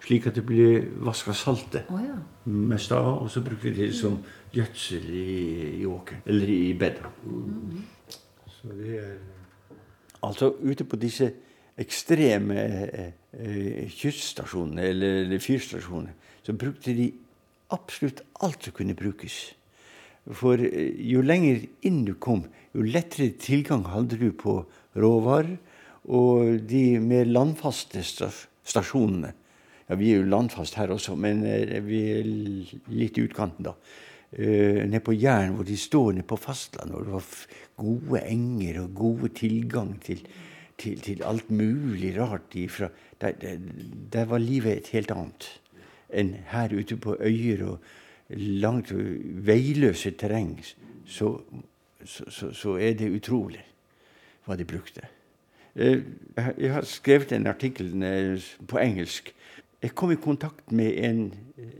slik 0.04 0.26
at 0.30 0.34
det 0.40 0.44
ble 0.46 0.70
vaska 1.04 1.32
saltet 1.36 1.90
Oh, 1.90 2.00
ja. 2.00 2.16
mest 2.46 2.92
av. 2.92 3.22
Og 3.24 3.30
så 3.30 3.40
brukte 3.44 3.70
de 3.74 3.86
det 3.88 3.94
som 3.94 4.18
gjødsel 4.54 5.10
i, 5.14 5.80
i 5.80 5.84
åkeren, 5.86 6.22
eller 6.26 6.54
i 6.54 6.72
bedet. 6.78 7.12
Så 8.50 8.72
det 8.76 8.96
er 8.98 9.12
Altså 10.20 10.50
ute 10.60 10.84
på 10.84 10.98
disse 11.00 11.30
ekstreme 11.80 12.56
eh, 12.60 13.12
eh, 13.32 13.86
kyststasjonene, 13.88 14.82
eller, 14.84 15.22
eller 15.22 15.40
fyrstasjonene, 15.40 16.12
så 16.44 16.52
brukte 16.52 16.92
de 16.92 17.06
absolutt 17.72 18.20
alt 18.44 18.66
som 18.68 18.76
kunne 18.76 18.96
brukes. 18.98 19.38
For 20.28 20.60
eh, 20.60 20.92
jo 21.08 21.22
lenger 21.24 21.64
inn 21.88 22.04
du 22.04 22.14
kom, 22.20 22.44
jo 22.76 22.84
lettere 22.84 23.32
tilgang 23.40 23.86
hadde 23.88 24.20
du 24.20 24.28
på 24.36 24.60
råvarer. 24.96 25.56
Og 26.10 26.62
de 26.64 26.98
mer 27.00 27.28
landfaste 27.28 28.00
stasjonene 28.00 29.34
Ja, 29.90 29.96
vi 29.98 30.12
er 30.12 30.20
jo 30.20 30.30
landfast 30.30 30.76
her 30.78 30.92
også, 30.94 31.16
men 31.18 31.42
eh, 31.44 31.80
vi 31.82 32.04
er 32.12 32.28
litt 32.94 33.18
i 33.18 33.24
utkanten, 33.26 33.66
da. 33.66 33.74
Uh, 34.38 34.86
nede 34.86 35.00
på 35.02 35.12
Jæren, 35.12 35.54
hvor 35.54 35.64
de 35.66 35.76
står 35.76 36.12
nede 36.12 36.22
på 36.26 36.36
fastlandet, 36.36 36.94
og 36.94 37.04
det 37.04 37.12
var 37.12 37.24
gode 37.76 38.20
enger 38.30 38.76
og 38.82 38.92
gode 38.94 39.28
tilgang 39.34 39.96
til, 40.02 40.20
til, 40.78 41.00
til 41.00 41.22
alt 41.26 41.50
mulig 41.50 42.12
rart 42.20 42.54
ifra 42.54 42.88
der, 43.20 43.32
der, 43.32 43.56
der 44.12 44.24
var 44.24 44.38
livet 44.38 44.76
et 44.76 44.86
helt 44.94 45.10
annet 45.10 45.48
enn 46.14 46.30
her 46.50 46.72
ute 46.78 46.96
på 46.96 47.16
øyer 47.20 47.64
og 47.72 47.78
langt 48.30 48.92
veiløse 49.46 50.10
terreng. 50.10 50.56
Så, 51.06 51.40
så, 52.04 52.24
så, 52.30 52.52
så 52.52 52.76
er 52.78 52.94
det 52.98 53.10
utrolig 53.10 53.64
hva 54.46 54.56
de 54.56 54.64
brukte. 54.64 55.02
Eh, 55.76 56.02
Jeg 56.58 56.72
har- 56.72 56.82
skrevet 56.86 57.32
en 57.32 57.46
artikkel 57.46 58.02
eh, 58.02 58.38
på 58.68 58.78
engelsk. 58.78 59.34
Jeg 59.82 59.94
kom 59.94 60.10
i 60.12 60.14
kontakt 60.22 60.72
med 60.72 60.98
en 61.04 61.34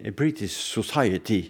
eh, 0.04 0.12
British 0.12 0.54
Society 0.74 1.40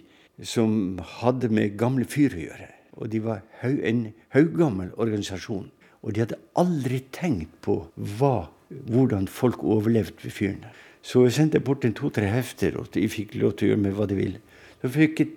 som 0.41 0.99
hadde 1.21 1.49
med 1.53 1.77
gamle 1.79 2.05
fyr 2.09 2.35
å 2.35 2.45
gjøre. 2.45 2.69
Og 2.99 3.11
de 3.11 3.21
var 3.23 3.43
en 3.63 4.07
haugammel 4.35 4.91
organisasjon. 4.97 5.69
Og 6.01 6.13
de 6.13 6.23
hadde 6.23 6.39
aldri 6.59 7.01
tenkt 7.13 7.53
på 7.65 7.77
hva, 8.17 8.49
hvordan 8.69 9.27
folk 9.29 9.63
overlevde 9.63 10.25
ved 10.25 10.33
fyrene. 10.35 10.71
Så 11.01 11.25
jeg 11.25 11.37
sendte 11.37 11.61
bort 11.63 11.85
en 11.85 11.95
to-tre 11.97 12.27
hefter, 12.29 12.75
og 12.77 12.91
de 12.93 13.07
fikk 13.09 13.35
lov 13.41 13.55
til 13.57 13.67
å 13.67 13.71
gjøre 13.71 13.83
med 13.85 13.95
hva 13.97 14.07
de 14.09 14.17
ville. 14.17 14.41
Så 14.81 14.91
fikk 14.93 15.21
jeg 15.21 15.31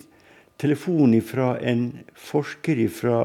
telefon 0.60 1.16
fra 1.24 1.54
en 1.60 1.86
forsker 2.16 2.80
fra 2.92 3.18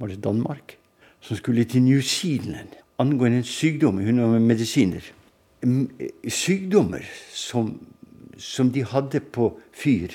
Danmark, 0.00 0.76
som 1.24 1.38
skulle 1.38 1.64
til 1.64 1.82
New 1.86 2.02
Zealand 2.02 2.74
angående 2.98 3.40
en 3.42 3.48
sykdom. 3.48 3.98
Hun 4.02 4.20
var 4.20 4.34
med 4.34 4.48
medisiner. 4.50 5.06
Sykdommer 6.28 7.06
som, 7.32 7.78
som 8.38 8.70
de 8.70 8.84
hadde 8.84 9.22
på 9.32 9.54
fyr 9.72 10.12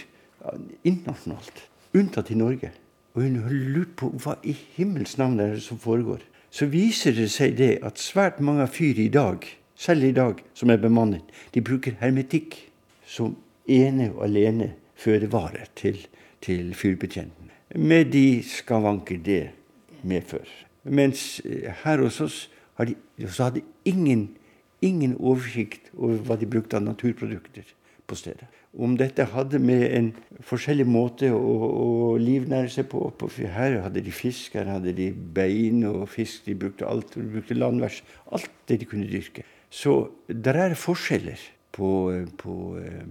internasjonalt, 0.83 1.63
unntatt 1.93 2.31
i 2.31 2.37
Norge. 2.37 2.71
Og 3.13 3.23
hun 3.25 3.39
lurte 3.49 3.95
på 3.99 4.11
hva 4.23 4.37
i 4.43 4.53
himmels 4.75 5.17
navn 5.17 5.39
det 5.39 5.63
som 5.65 5.79
foregår. 5.81 6.21
Så 6.51 6.69
viser 6.69 7.13
det 7.17 7.29
seg 7.33 7.57
det 7.57 7.79
at 7.85 8.01
svært 8.01 8.39
mange 8.41 8.67
fyr 8.67 8.97
i 9.01 9.09
dag, 9.13 9.45
selv 9.75 10.03
i 10.03 10.13
dag, 10.15 10.41
som 10.53 10.69
er 10.69 10.81
bemannet, 10.81 11.23
de 11.53 11.61
bruker 11.61 11.97
hermetikk 12.01 12.57
som 13.07 13.35
ene 13.69 14.09
og 14.13 14.23
alene 14.27 14.73
fødevare 14.99 15.69
til, 15.75 15.99
til 16.41 16.73
fyrbetjenten. 16.75 17.51
Med 17.75 18.11
de 18.13 18.41
skavanker 18.43 19.21
det 19.25 19.43
medfører. 20.03 20.49
Mens 20.83 21.41
eh, 21.45 21.69
her 21.83 22.01
hos 22.01 22.21
oss 22.21 22.37
har 22.79 22.89
de, 22.89 22.95
hadde 23.37 23.61
ingen, 23.85 24.29
ingen 24.81 25.15
oversikt 25.19 25.91
over 25.97 26.17
hva 26.25 26.37
de 26.39 26.47
brukte 26.49 26.79
av 26.79 26.85
naturprodukter 26.87 27.67
på 28.07 28.17
stedet. 28.17 28.47
Om 28.77 28.97
dette 28.99 29.25
hadde 29.31 29.57
med 29.59 29.83
en 29.97 30.09
forskjellig 30.45 30.85
måte 30.85 31.31
å, 31.33 31.53
å 32.13 32.17
livnære 32.21 32.69
seg 32.69 32.89
på. 32.91 33.09
her 33.55 33.79
hadde 33.81 34.03
de 34.05 34.11
fisk, 34.13 34.53
her 34.53 34.69
hadde 34.69 34.93
de 34.93 35.09
bein 35.11 35.83
og 35.89 36.07
fisk. 36.09 36.45
De 36.45 36.53
brukte 36.55 36.85
alt. 36.85 37.15
De 37.15 37.25
brukte 37.25 37.57
landvers. 37.57 38.03
Alt 38.31 38.51
det 38.67 38.79
de 38.79 38.85
kunne 38.85 39.09
dyrke. 39.09 39.43
Så 39.69 40.11
der 40.27 40.55
er 40.55 40.75
forskjeller 40.75 41.39
på, 41.71 42.25
på, 42.37 42.77
eh, 42.77 43.05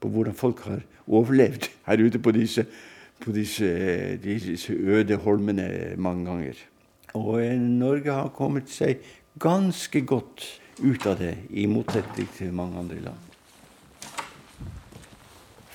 på 0.00 0.08
hvordan 0.08 0.34
folk 0.34 0.60
har 0.64 0.80
overlevd 1.06 1.68
her 1.86 2.00
ute 2.00 2.18
på 2.18 2.32
disse, 2.32 2.66
på 3.20 3.32
disse, 3.32 3.68
disse 4.22 4.72
øde 4.72 5.16
holmene 5.16 5.94
mange 5.96 6.24
ganger. 6.24 6.66
Og 7.14 7.44
eh, 7.44 7.56
Norge 7.60 8.12
har 8.12 8.32
kommet 8.36 8.72
seg 8.72 9.04
ganske 9.40 10.00
godt 10.08 10.44
ut 10.82 11.06
av 11.08 11.20
det, 11.20 11.36
i 11.56 11.64
motsetning 11.68 12.28
til 12.36 12.52
mange 12.52 12.78
andre 12.80 13.00
land. 13.00 13.35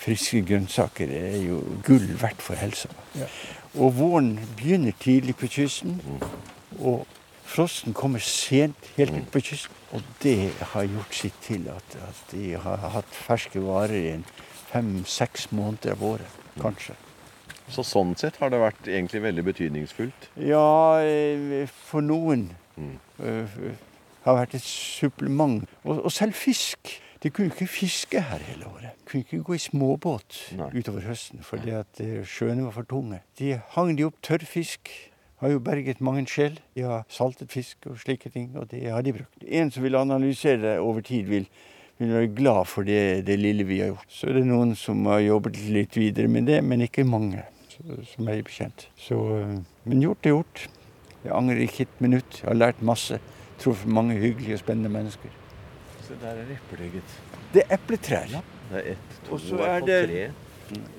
Friske 0.02 0.42
grønnsaker 0.48 1.12
er 1.14 1.38
jo 1.44 1.60
gull 1.86 2.08
verdt 2.22 2.42
for 2.42 2.58
helsa. 2.58 2.90
Og 3.78 3.94
våren 4.00 4.34
begynner 4.58 4.96
tidlig 5.00 5.36
på 5.38 5.50
kysten. 5.52 6.00
Og 6.80 7.06
frosten 7.46 7.94
kommer 7.94 8.24
sent 8.26 8.90
helt 8.98 9.14
ut 9.14 9.30
på 9.34 9.44
kysten. 9.52 9.78
Og 9.92 10.02
det 10.24 10.54
har 10.74 10.88
gjort 10.88 11.16
sitt 11.16 11.38
til 11.44 11.68
at, 11.70 11.98
at 12.08 12.20
de 12.32 12.56
har 12.64 12.90
hatt 12.96 13.14
ferske 13.28 13.62
varer 13.62 13.98
i 14.16 14.18
fem-seks 14.72 15.52
måneder 15.52 15.94
av 15.98 16.04
året, 16.14 16.42
kanskje. 16.62 16.96
Så 17.72 17.84
sånn 17.88 18.16
sett 18.20 18.40
har 18.42 18.52
det 18.52 18.60
vært 18.60 18.88
egentlig 18.88 19.22
veldig 19.24 19.44
betydningsfullt. 19.48 20.28
Ja, 20.44 21.00
eh, 21.04 21.70
for 21.92 22.04
noen 22.04 22.50
eh, 22.80 23.60
har 24.26 24.38
vært 24.40 24.58
et 24.58 24.66
supplement. 24.66 25.64
Og, 25.84 26.06
og 26.08 26.12
selv 26.12 26.36
fisk. 26.40 26.98
De 27.22 27.30
kunne 27.30 27.52
ikke 27.52 27.68
fiske 27.70 28.22
her 28.26 28.42
hele 28.48 28.66
året. 28.66 28.96
De 28.98 29.06
kunne 29.06 29.22
ikke 29.22 29.44
gå 29.46 29.54
i 29.54 29.62
småbåt 29.62 30.38
Nei. 30.58 30.72
utover 30.80 31.04
høsten 31.06 31.44
fordi 31.46 31.74
at 31.78 32.02
eh, 32.02 32.24
sjøene 32.26 32.66
var 32.66 32.74
for 32.80 32.88
tunge. 32.90 33.20
De 33.38 33.54
hang 33.76 33.94
de 33.98 34.08
opp 34.08 34.18
tørrfisk. 34.26 34.90
Har 35.42 35.54
jo 35.54 35.62
berget 35.62 36.02
mange 36.06 36.24
skjell. 36.30 36.58
De 36.78 36.86
har 36.86 37.06
saltet 37.10 37.50
fisk 37.54 37.88
og 37.90 37.98
slike 38.02 38.30
ting, 38.30 38.52
og 38.58 38.68
det 38.70 38.84
har 38.90 39.02
de 39.06 39.14
brukt. 39.16 39.42
En 39.42 39.72
som 39.74 39.82
vil 39.86 39.98
analysere 39.98 40.60
det 40.62 40.76
over 40.82 41.02
tid, 41.06 41.26
vil, 41.30 41.48
vil 41.98 42.14
være 42.14 42.30
glad 42.38 42.70
for 42.70 42.86
det, 42.86 43.26
det 43.26 43.40
lille 43.42 43.66
vi 43.66 43.80
har 43.82 43.90
gjort. 43.90 44.06
Så 44.14 44.30
er 44.30 44.38
det 44.38 44.46
noen 44.50 44.76
som 44.78 45.02
har 45.10 45.24
jobbet 45.26 45.58
litt 45.74 45.98
videre 45.98 46.30
med 46.30 46.46
det, 46.50 46.60
men 46.62 46.86
ikke 46.86 47.08
mange, 47.10 47.42
som 48.14 48.30
er 48.30 48.46
bekjent. 48.46 48.86
Så, 49.02 49.18
eh, 49.40 49.58
men 49.90 50.06
gjort 50.06 50.30
er 50.30 50.38
gjort. 50.38 50.66
Jeg 51.24 51.38
angrer 51.38 51.66
ikke 51.66 51.88
et 51.90 52.02
minutt. 52.06 52.42
Jeg 52.44 52.50
har 52.50 52.62
lært 52.62 52.86
masse. 52.86 53.18
Truffet 53.62 53.90
mange 53.90 54.22
hyggelige 54.22 54.58
og 54.58 54.62
spennende 54.62 54.94
mennesker. 54.94 55.41
Se, 56.08 56.16
der 56.22 56.28
er 56.42 56.56
eplet, 56.56 56.92
gitt. 56.94 57.18
Det 57.54 57.64
er 57.70 57.76
epletrær. 57.78 58.28
Det 58.72 58.80
er 58.80 58.92
ett, 58.94 59.20
to, 59.26 59.34
Og 59.36 59.40
så 59.40 59.58
er 59.68 59.80
det- 59.86 60.10
tre. 60.10 60.32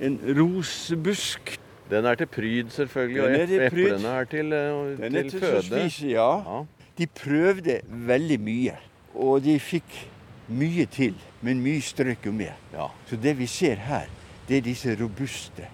En 0.00 0.18
rosebusk. 0.38 1.58
Den 1.90 2.04
er 2.06 2.14
til 2.14 2.26
pryd, 2.26 2.70
selvfølgelig, 2.70 3.22
Den 3.22 3.34
er 3.34 3.42
og 3.42 3.48
til 3.48 3.60
ep- 3.60 3.66
eplene 3.72 4.08
er 4.08 4.24
til, 4.24 4.52
eh, 4.52 4.96
Den 4.96 5.16
er 5.16 5.22
til 5.22 5.30
til 5.30 5.40
føde. 5.40 5.62
spise, 5.62 6.06
ja. 6.08 6.36
Ja. 6.58 6.64
De 6.98 7.06
prøvde 7.06 7.80
veldig 7.88 8.40
mye, 8.40 8.76
og 9.14 9.42
de 9.44 9.58
fikk 9.60 10.08
mye 10.48 10.86
til, 10.86 11.14
men 11.42 11.60
mye 11.60 11.80
strøk 11.80 12.26
jo 12.26 12.32
med. 12.32 12.52
Ja. 12.72 12.86
Så 13.06 13.16
det 13.16 13.38
vi 13.38 13.46
ser 13.46 13.74
her, 13.74 14.06
det 14.48 14.56
er 14.56 14.60
disse 14.60 14.96
robuste. 15.02 15.66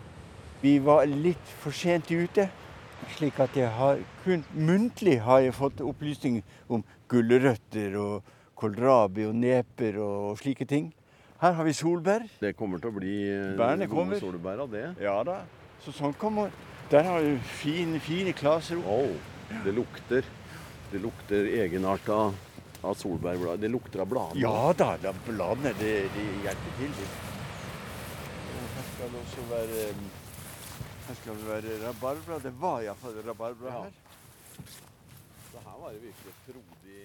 Vi 0.63 0.79
var 0.79 1.05
litt 1.07 1.47
for 1.59 1.71
sent 1.71 2.11
ute, 2.11 2.49
slik 3.17 3.39
at 3.41 3.51
jeg 3.57 3.69
har 3.71 3.99
kun 4.25 4.45
muntlig 4.57 5.21
har 5.21 5.39
jeg 5.41 5.55
fått 5.55 5.81
opplysning 5.81 6.43
om 6.69 6.85
gulrøtter 7.09 7.97
og 7.97 8.23
kålrabi 8.59 9.27
og 9.29 9.37
neper 9.39 9.99
og 10.03 10.39
slike 10.41 10.67
ting. 10.69 10.91
Her 11.39 11.55
har 11.55 11.67
vi 11.67 11.73
solbær. 11.79 12.25
Det 12.41 12.57
kommer 12.59 12.81
til 12.83 12.91
å 12.91 12.97
bli 12.97 13.15
eh, 13.31 13.53
Bærene 13.59 13.87
gode 13.87 13.95
kommer. 13.95 14.19
solbær 14.23 14.65
av 14.65 14.73
det. 14.75 14.87
Ja 15.03 15.21
da. 15.27 15.37
Så 15.85 15.95
sånn 15.95 16.17
kommer 16.19 16.51
Der 16.91 17.05
har 17.07 17.21
vi 17.23 17.37
fine, 17.61 18.01
fine 18.01 18.33
klaser. 18.33 18.81
Oh, 18.89 19.13
det 19.65 19.75
lukter. 19.77 20.27
Det 20.91 21.01
lukter 21.05 21.47
egenart 21.61 22.09
av, 22.09 22.35
av. 22.83 22.97
Det 23.61 23.69
lukter 23.71 24.01
av 24.03 24.09
bladene. 24.09 24.41
Ja 24.41 24.73
da, 24.73 24.95
da 25.03 25.13
bladene 25.27 25.75
det, 25.79 25.93
det, 26.15 26.25
hjelper 26.47 26.79
til. 26.81 26.95
Det. 26.99 27.09
Her 28.79 28.89
skal 28.95 29.13
det 29.13 29.21
også 29.21 29.47
være 29.53 29.87
Her 31.09 31.19
skal 31.23 31.39
det 31.43 31.49
være 31.53 31.77
rabarbra. 31.85 32.41
Det 32.43 32.55
var 32.61 32.83
iallfall 32.87 33.21
rabarbra 33.29 33.75
Ja. 33.75 33.83
her. 33.85 33.93
Det 35.53 35.61
her 35.65 35.77
var 35.85 35.93
jo 35.93 36.01
virkelig 36.09 36.35
frodig 36.49 37.05